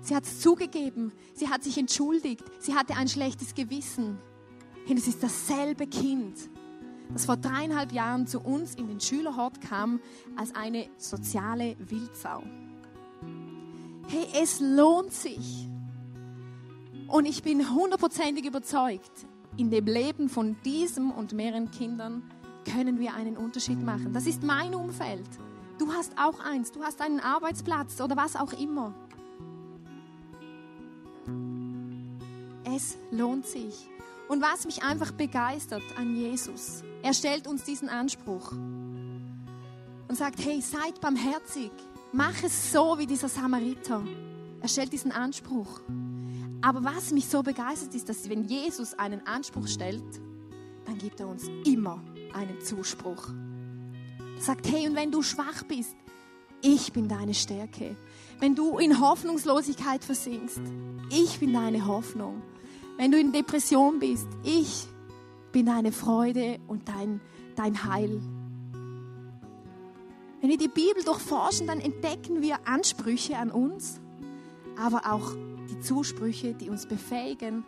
Sie 0.00 0.16
hat 0.16 0.24
es 0.24 0.40
zugegeben, 0.40 1.12
sie 1.34 1.50
hat 1.50 1.62
sich 1.62 1.76
entschuldigt, 1.76 2.42
sie 2.60 2.74
hatte 2.74 2.96
ein 2.96 3.08
schlechtes 3.08 3.54
Gewissen. 3.54 4.18
Und 4.88 4.98
es 4.98 5.06
ist 5.06 5.22
dasselbe 5.22 5.86
Kind, 5.86 6.34
das 7.12 7.26
vor 7.26 7.36
dreieinhalb 7.36 7.92
Jahren 7.92 8.26
zu 8.26 8.40
uns 8.40 8.74
in 8.74 8.88
den 8.88 9.02
Schülerhort 9.02 9.60
kam 9.60 10.00
als 10.34 10.54
eine 10.54 10.86
soziale 10.96 11.76
Wildsau. 11.78 12.42
Hey, 14.08 14.28
es 14.42 14.60
lohnt 14.60 15.12
sich. 15.12 15.68
Und 17.06 17.26
ich 17.26 17.42
bin 17.42 17.74
hundertprozentig 17.74 18.46
überzeugt, 18.46 19.26
in 19.56 19.70
dem 19.70 19.86
Leben 19.86 20.28
von 20.28 20.56
diesem 20.64 21.10
und 21.10 21.32
mehreren 21.32 21.70
Kindern 21.70 22.22
können 22.64 22.98
wir 22.98 23.14
einen 23.14 23.36
Unterschied 23.36 23.82
machen. 23.82 24.12
Das 24.12 24.26
ist 24.26 24.42
mein 24.42 24.74
Umfeld. 24.74 25.28
Du 25.78 25.92
hast 25.92 26.12
auch 26.18 26.40
eins, 26.40 26.72
du 26.72 26.82
hast 26.82 27.00
einen 27.00 27.20
Arbeitsplatz 27.20 28.00
oder 28.00 28.16
was 28.16 28.36
auch 28.36 28.52
immer. 28.52 28.94
Es 32.64 32.96
lohnt 33.10 33.46
sich. 33.46 33.88
Und 34.28 34.42
was 34.42 34.64
mich 34.64 34.82
einfach 34.82 35.12
begeistert 35.12 35.82
an 35.96 36.16
Jesus, 36.16 36.82
er 37.02 37.12
stellt 37.12 37.46
uns 37.46 37.64
diesen 37.64 37.88
Anspruch 37.88 38.52
und 38.52 40.16
sagt, 40.16 40.44
hey, 40.44 40.60
seid 40.60 41.00
barmherzig, 41.00 41.70
mach 42.12 42.42
es 42.42 42.72
so 42.72 42.98
wie 42.98 43.06
dieser 43.06 43.28
Samariter. 43.28 44.02
Er 44.62 44.68
stellt 44.68 44.92
diesen 44.92 45.12
Anspruch. 45.12 45.80
Aber 46.64 46.82
was 46.82 47.10
mich 47.10 47.28
so 47.28 47.42
begeistert 47.42 47.94
ist, 47.94 48.08
dass 48.08 48.30
wenn 48.30 48.44
Jesus 48.44 48.94
einen 48.94 49.26
Anspruch 49.26 49.68
stellt, 49.68 50.02
dann 50.86 50.96
gibt 50.96 51.20
er 51.20 51.28
uns 51.28 51.44
immer 51.66 52.02
einen 52.32 52.58
Zuspruch. 52.62 53.28
Er 54.36 54.42
sagt, 54.42 54.72
hey, 54.72 54.88
und 54.88 54.96
wenn 54.96 55.10
du 55.10 55.20
schwach 55.20 55.64
bist, 55.64 55.94
ich 56.62 56.90
bin 56.94 57.06
deine 57.06 57.34
Stärke. 57.34 57.96
Wenn 58.40 58.54
du 58.54 58.78
in 58.78 58.98
Hoffnungslosigkeit 58.98 60.02
versinkst, 60.02 60.62
ich 61.10 61.38
bin 61.38 61.52
deine 61.52 61.86
Hoffnung. 61.86 62.40
Wenn 62.96 63.12
du 63.12 63.18
in 63.18 63.30
Depression 63.30 63.98
bist, 63.98 64.28
ich 64.42 64.86
bin 65.52 65.66
deine 65.66 65.92
Freude 65.92 66.60
und 66.66 66.88
dein, 66.88 67.20
dein 67.56 67.84
Heil. 67.84 68.22
Wenn 70.40 70.48
wir 70.48 70.56
die 70.56 70.68
Bibel 70.68 71.04
durchforschen, 71.04 71.66
dann 71.66 71.80
entdecken 71.80 72.40
wir 72.40 72.66
Ansprüche 72.66 73.36
an 73.36 73.50
uns, 73.50 74.00
aber 74.78 75.12
auch 75.12 75.34
die 75.70 75.80
Zusprüche, 75.80 76.54
die 76.54 76.70
uns 76.70 76.86
befähigen, 76.86 77.64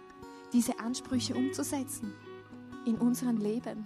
diese 0.53 0.79
Ansprüche 0.79 1.35
umzusetzen 1.35 2.13
in 2.87 2.97
unserem 2.97 3.39
Leben. 3.39 3.85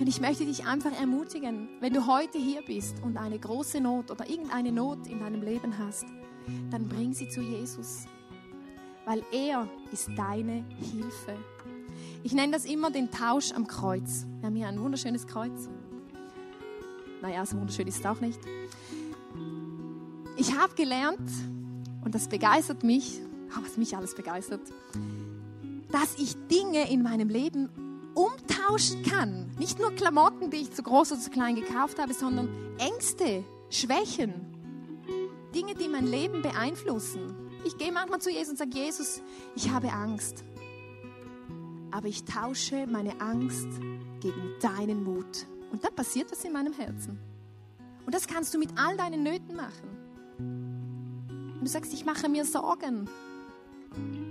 Und 0.00 0.08
ich 0.08 0.20
möchte 0.20 0.44
dich 0.44 0.66
einfach 0.66 0.92
ermutigen, 0.98 1.68
wenn 1.80 1.92
du 1.92 2.06
heute 2.06 2.38
hier 2.38 2.62
bist 2.62 3.02
und 3.02 3.16
eine 3.16 3.38
große 3.38 3.80
Not 3.80 4.10
oder 4.10 4.28
irgendeine 4.28 4.72
Not 4.72 5.06
in 5.06 5.20
deinem 5.20 5.42
Leben 5.42 5.78
hast, 5.78 6.06
dann 6.70 6.88
bring 6.88 7.12
sie 7.12 7.28
zu 7.28 7.40
Jesus 7.40 8.06
weil 9.04 9.22
er 9.32 9.68
ist 9.90 10.10
deine 10.16 10.64
Hilfe. 10.92 11.36
Ich 12.22 12.32
nenne 12.32 12.52
das 12.52 12.64
immer 12.64 12.90
den 12.90 13.10
Tausch 13.10 13.52
am 13.52 13.66
Kreuz. 13.66 14.26
Wir 14.38 14.46
haben 14.46 14.56
hier 14.56 14.68
ein 14.68 14.80
wunderschönes 14.80 15.26
Kreuz. 15.26 15.68
Naja, 17.20 17.44
so 17.44 17.56
wunderschön 17.58 17.86
ist 17.86 18.00
es 18.00 18.06
auch 18.06 18.20
nicht. 18.20 18.40
Ich 20.36 20.56
habe 20.56 20.74
gelernt, 20.74 21.30
und 22.04 22.14
das 22.14 22.28
begeistert 22.28 22.84
mich, 22.84 23.20
was 23.62 23.76
mich 23.76 23.96
alles 23.96 24.14
begeistert, 24.14 24.60
dass 25.90 26.18
ich 26.18 26.34
Dinge 26.48 26.90
in 26.90 27.02
meinem 27.02 27.28
Leben 27.28 27.68
umtauschen 28.14 29.02
kann. 29.02 29.50
Nicht 29.58 29.78
nur 29.78 29.92
Klamotten, 29.92 30.50
die 30.50 30.58
ich 30.58 30.72
zu 30.72 30.82
groß 30.82 31.12
oder 31.12 31.20
zu 31.20 31.30
klein 31.30 31.54
gekauft 31.54 31.98
habe, 31.98 32.14
sondern 32.14 32.48
Ängste, 32.78 33.44
Schwächen, 33.70 34.32
Dinge, 35.54 35.74
die 35.74 35.88
mein 35.88 36.06
Leben 36.06 36.42
beeinflussen. 36.42 37.34
Ich 37.64 37.76
gehe 37.76 37.92
manchmal 37.92 38.20
zu 38.20 38.30
Jesus 38.30 38.50
und 38.50 38.58
sage, 38.58 38.70
Jesus, 38.74 39.22
ich 39.54 39.70
habe 39.70 39.92
Angst. 39.92 40.44
Aber 41.90 42.08
ich 42.08 42.24
tausche 42.24 42.86
meine 42.86 43.20
Angst 43.20 43.68
gegen 44.20 44.54
deinen 44.60 45.04
Mut. 45.04 45.46
Und 45.70 45.84
dann 45.84 45.94
passiert 45.94 46.32
was 46.32 46.44
in 46.44 46.52
meinem 46.52 46.72
Herzen. 46.72 47.18
Und 48.04 48.14
das 48.14 48.26
kannst 48.26 48.52
du 48.54 48.58
mit 48.58 48.70
all 48.76 48.96
deinen 48.96 49.22
Nöten 49.22 49.54
machen. 49.54 49.91
Und 51.62 51.68
du 51.68 51.72
sagst, 51.74 51.94
ich 51.94 52.04
mache 52.04 52.28
mir 52.28 52.44
Sorgen. 52.44 53.08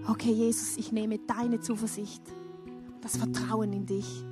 Okay, 0.05 0.33
Jesus, 0.33 0.75
ich 0.75 0.91
nehme 0.91 1.17
deine 1.17 1.61
Zuversicht, 1.61 2.21
das 2.99 3.15
Vertrauen 3.15 3.71
in 3.71 3.85
dich. 3.85 4.25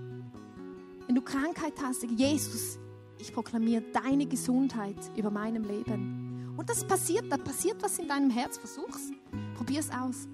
Wenn 1.07 1.15
du 1.15 1.21
Krankheit 1.21 1.75
hast, 1.81 2.03
Jesus, 2.03 2.77
ich 3.17 3.31
proklamiere 3.31 3.83
deine 3.93 4.25
Gesundheit 4.25 4.97
über 5.15 5.31
meinem 5.31 5.63
Leben. 5.63 6.53
Und 6.57 6.69
das 6.69 6.83
passiert, 6.83 7.31
da 7.31 7.37
passiert 7.37 7.81
was 7.81 7.99
in 7.99 8.09
deinem 8.09 8.31
Herz. 8.31 8.57
Versuch's. 8.57 9.11
Probier's 9.55 9.89
aus. 9.91 10.27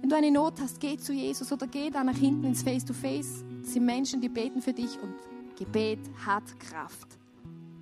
Wenn 0.00 0.08
du 0.08 0.16
eine 0.16 0.30
Not 0.30 0.58
hast, 0.58 0.80
geh 0.80 0.96
zu 0.96 1.12
Jesus 1.12 1.52
oder 1.52 1.66
geh 1.66 1.90
da 1.90 2.02
nach 2.02 2.16
hinten 2.16 2.44
ins 2.44 2.62
Face-to-Face. 2.62 3.44
Es 3.62 3.74
sind 3.74 3.84
Menschen, 3.84 4.22
die 4.22 4.30
beten 4.30 4.62
für 4.62 4.72
dich 4.72 4.98
und 5.02 5.12
Gebet 5.58 6.00
hat 6.24 6.58
Kraft. 6.60 7.18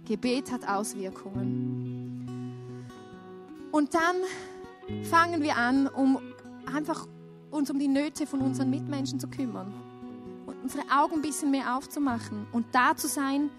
Gebet 0.05 0.51
hat 0.51 0.69
Auswirkungen. 0.69 1.94
Und 3.75 3.93
dann 3.93 5.03
fangen 5.03 5.43
wir 5.43 5.57
an, 5.57 5.89
um 5.89 6.21
einfach 6.73 7.09
uns 7.51 7.73
um 7.73 7.79
die 7.81 7.89
Nöte 7.89 8.25
von 8.25 8.41
unseren 8.41 8.71
Mitmenschen 8.71 9.19
zu 9.19 9.27
kümmern 9.27 9.75
und 10.47 10.63
unsere 10.63 10.85
Augen 10.93 11.17
ein 11.17 11.23
bisschen 11.23 11.51
mehr 11.51 11.77
aufzumachen 11.77 12.47
und 12.53 12.67
da 12.71 12.95
zu 12.95 13.09
sein, 13.09 13.51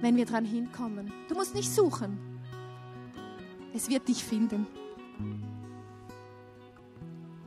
wenn 0.00 0.16
wir 0.16 0.26
dran 0.26 0.44
hinkommen. 0.44 1.12
Du 1.28 1.36
musst 1.36 1.54
nicht 1.54 1.70
suchen. 1.70 2.18
Es 3.72 3.88
wird 3.88 4.08
dich 4.08 4.24
finden. 4.24 4.66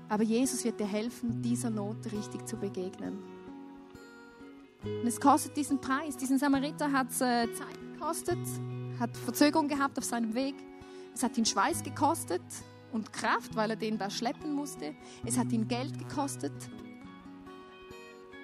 Aber 0.08 0.24
Jesus 0.24 0.64
wird 0.64 0.80
dir 0.80 0.88
helfen, 0.88 1.42
dieser 1.42 1.70
Not 1.70 2.06
richtig 2.14 2.48
zu 2.48 2.56
begegnen. 2.56 3.18
Und 4.82 5.06
es 5.06 5.20
kostet 5.20 5.58
diesen 5.58 5.82
Preis. 5.82 6.16
Diesen 6.16 6.38
Samariter 6.38 6.90
hat 6.90 7.10
es 7.10 7.20
äh, 7.20 7.52
Zeit 7.52 7.78
gekostet, 7.92 8.40
hat 8.98 9.18
Verzögerung 9.18 9.68
gehabt 9.68 9.98
auf 9.98 10.06
seinem 10.06 10.34
Weg. 10.36 10.56
Es 11.18 11.24
hat 11.24 11.36
ihn 11.36 11.46
Schweiß 11.48 11.82
gekostet 11.82 12.44
und 12.92 13.12
Kraft, 13.12 13.56
weil 13.56 13.72
er 13.72 13.76
den 13.76 13.98
da 13.98 14.08
schleppen 14.08 14.54
musste. 14.54 14.94
Es 15.26 15.36
hat 15.36 15.52
ihn 15.52 15.68
Geld 15.68 15.98
gekostet. 15.98 16.54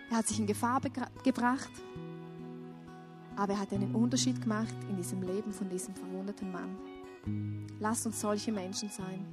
Er 0.09 0.17
hat 0.17 0.27
sich 0.27 0.39
in 0.39 0.47
Gefahr 0.47 0.81
gebracht. 1.23 1.69
Aber 3.35 3.53
er 3.53 3.59
hat 3.59 3.73
einen 3.73 3.93
Unterschied 3.93 4.41
gemacht 4.41 4.73
in 4.89 4.97
diesem 4.97 5.21
Leben 5.21 5.51
von 5.51 5.69
diesem 5.69 5.93
verwundeten 5.93 6.51
Mann. 6.51 7.69
Lass 7.79 8.07
uns 8.07 8.19
solche 8.19 8.51
Menschen 8.51 8.89
sein. 8.89 9.23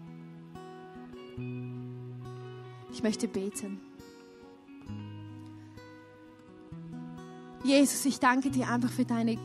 Ich 2.92 3.02
möchte 3.02 3.26
beten. 3.26 3.80
Jesus, 7.64 8.04
ich 8.04 8.18
danke 8.18 8.50
dir 8.50 8.68
einfach 8.68 8.90
für 8.90 9.06
deine 9.06 9.38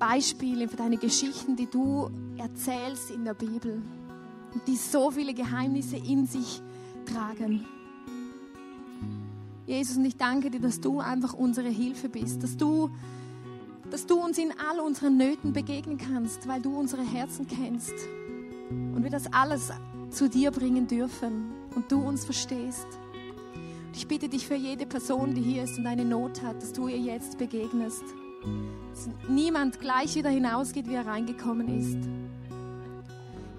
Beispiele, 0.00 0.66
für 0.66 0.76
deine 0.76 0.96
Geschichten, 0.96 1.54
die 1.54 1.70
du 1.70 2.10
erzählst 2.38 3.12
in 3.12 3.24
der 3.24 3.34
Bibel 3.34 3.80
die 4.66 4.76
so 4.76 5.10
viele 5.10 5.34
Geheimnisse 5.34 5.96
in 5.96 6.26
sich 6.26 6.60
tragen. 7.06 7.66
Jesus, 9.66 9.96
und 9.96 10.04
ich 10.04 10.16
danke 10.16 10.50
dir, 10.50 10.60
dass 10.60 10.80
du 10.80 10.98
einfach 10.98 11.32
unsere 11.32 11.68
Hilfe 11.68 12.08
bist, 12.08 12.42
dass 12.42 12.56
du, 12.56 12.90
dass 13.90 14.06
du 14.06 14.18
uns 14.18 14.38
in 14.38 14.52
all 14.70 14.80
unseren 14.80 15.16
Nöten 15.16 15.52
begegnen 15.52 15.96
kannst, 15.96 16.48
weil 16.48 16.60
du 16.60 16.76
unsere 16.76 17.02
Herzen 17.02 17.46
kennst 17.46 17.94
und 18.70 19.02
wir 19.02 19.10
das 19.10 19.32
alles 19.32 19.70
zu 20.10 20.28
dir 20.28 20.50
bringen 20.50 20.88
dürfen 20.88 21.52
und 21.76 21.90
du 21.92 22.00
uns 22.00 22.24
verstehst. 22.24 22.86
Und 23.86 23.96
ich 23.96 24.08
bitte 24.08 24.28
dich 24.28 24.46
für 24.46 24.56
jede 24.56 24.86
Person, 24.86 25.34
die 25.34 25.42
hier 25.42 25.64
ist 25.64 25.78
und 25.78 25.86
eine 25.86 26.04
Not 26.04 26.42
hat, 26.42 26.62
dass 26.62 26.72
du 26.72 26.88
ihr 26.88 26.98
jetzt 26.98 27.38
begegnest. 27.38 28.02
Dass 28.90 29.08
niemand 29.28 29.80
gleich 29.80 30.14
wieder 30.14 30.30
hinausgeht, 30.30 30.88
wie 30.88 30.94
er 30.94 31.06
reingekommen 31.06 31.68
ist. 31.78 31.98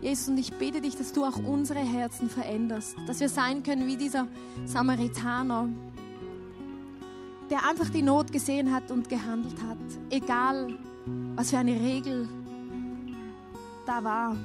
Jesus, 0.01 0.29
und 0.29 0.37
ich 0.39 0.51
bitte 0.53 0.81
dich, 0.81 0.95
dass 0.97 1.13
du 1.13 1.23
auch 1.23 1.37
unsere 1.37 1.79
Herzen 1.79 2.29
veränderst, 2.29 2.95
dass 3.05 3.19
wir 3.19 3.29
sein 3.29 3.61
können 3.61 3.85
wie 3.85 3.97
dieser 3.97 4.27
Samaritaner, 4.65 5.69
der 7.51 7.69
einfach 7.69 7.89
die 7.89 8.01
Not 8.01 8.31
gesehen 8.31 8.73
hat 8.73 8.89
und 8.89 9.09
gehandelt 9.09 9.61
hat, 9.61 9.77
egal 10.09 10.75
was 11.35 11.51
für 11.51 11.59
eine 11.59 11.79
Regel 11.79 12.27
da 13.85 14.03
war. 14.03 14.35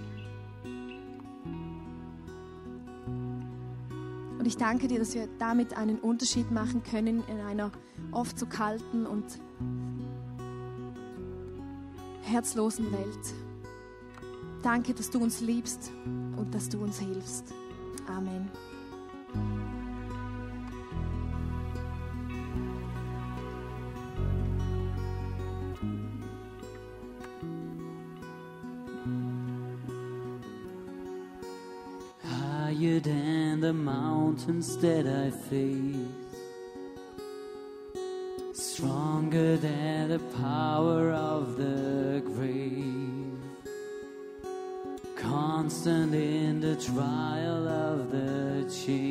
Und 4.39 4.47
ich 4.47 4.59
danke 4.59 4.89
dir, 4.89 4.99
dass 4.99 5.14
wir 5.14 5.26
damit 5.39 5.76
einen 5.76 5.99
Unterschied 5.99 6.51
machen 6.51 6.82
können 6.82 7.24
in 7.28 7.41
einer 7.41 7.72
oft 8.12 8.39
so 8.39 8.47
kalten 8.47 9.07
und 9.07 9.24
herzlosen 12.27 12.93
Welt. 12.93 13.35
Danke, 14.62 14.93
dass 14.93 15.11
du 15.11 15.20
uns 15.20 15.41
liebst 15.41 15.93
und 16.37 16.53
dass 16.53 16.68
du 16.68 16.79
uns 16.79 16.99
hilfst. 16.99 17.55
Amen. 18.09 18.51
Higher 32.24 33.01
than 33.01 33.61
the 33.61 33.72
mountains 33.72 34.77
that 34.79 35.07
I 35.07 35.31
face, 35.31 35.97
stronger 38.53 39.57
than 39.57 40.09
the 40.09 40.18
power 40.37 40.66
trial 46.79 47.68
of 47.68 48.11
the 48.11 48.70
change. 48.70 49.06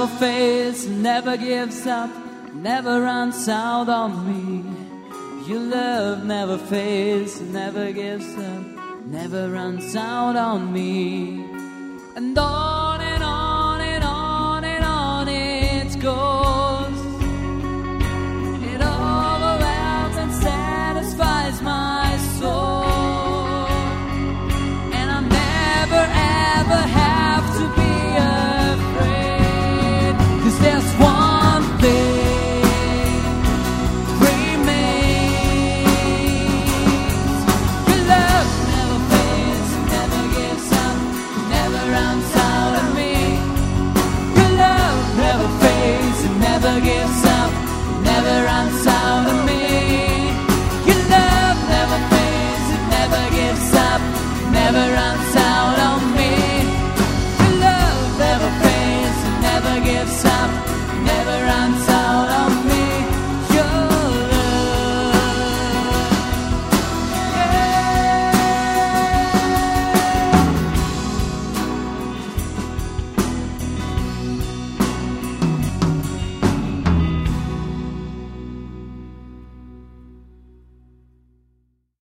Never 0.00 0.18
fades, 0.18 0.86
never 0.86 1.36
gives 1.36 1.86
up, 1.86 2.10
never 2.54 3.02
runs 3.02 3.46
out 3.50 3.86
on 3.90 4.12
me. 4.26 4.64
Your 5.46 5.60
love 5.60 6.24
never 6.24 6.56
fades, 6.56 7.38
never 7.42 7.92
gives 7.92 8.34
up, 8.38 9.04
never 9.04 9.50
runs 9.50 9.94
out 9.94 10.36
on 10.36 10.72
me. 10.72 11.44
And 12.16 12.38
on 12.38 13.02
and 13.02 13.22
on 13.22 13.80
and 13.82 14.02
on 14.02 14.64
and 14.64 14.84
on 14.84 15.28
it 15.28 16.00
goes. 16.00 16.69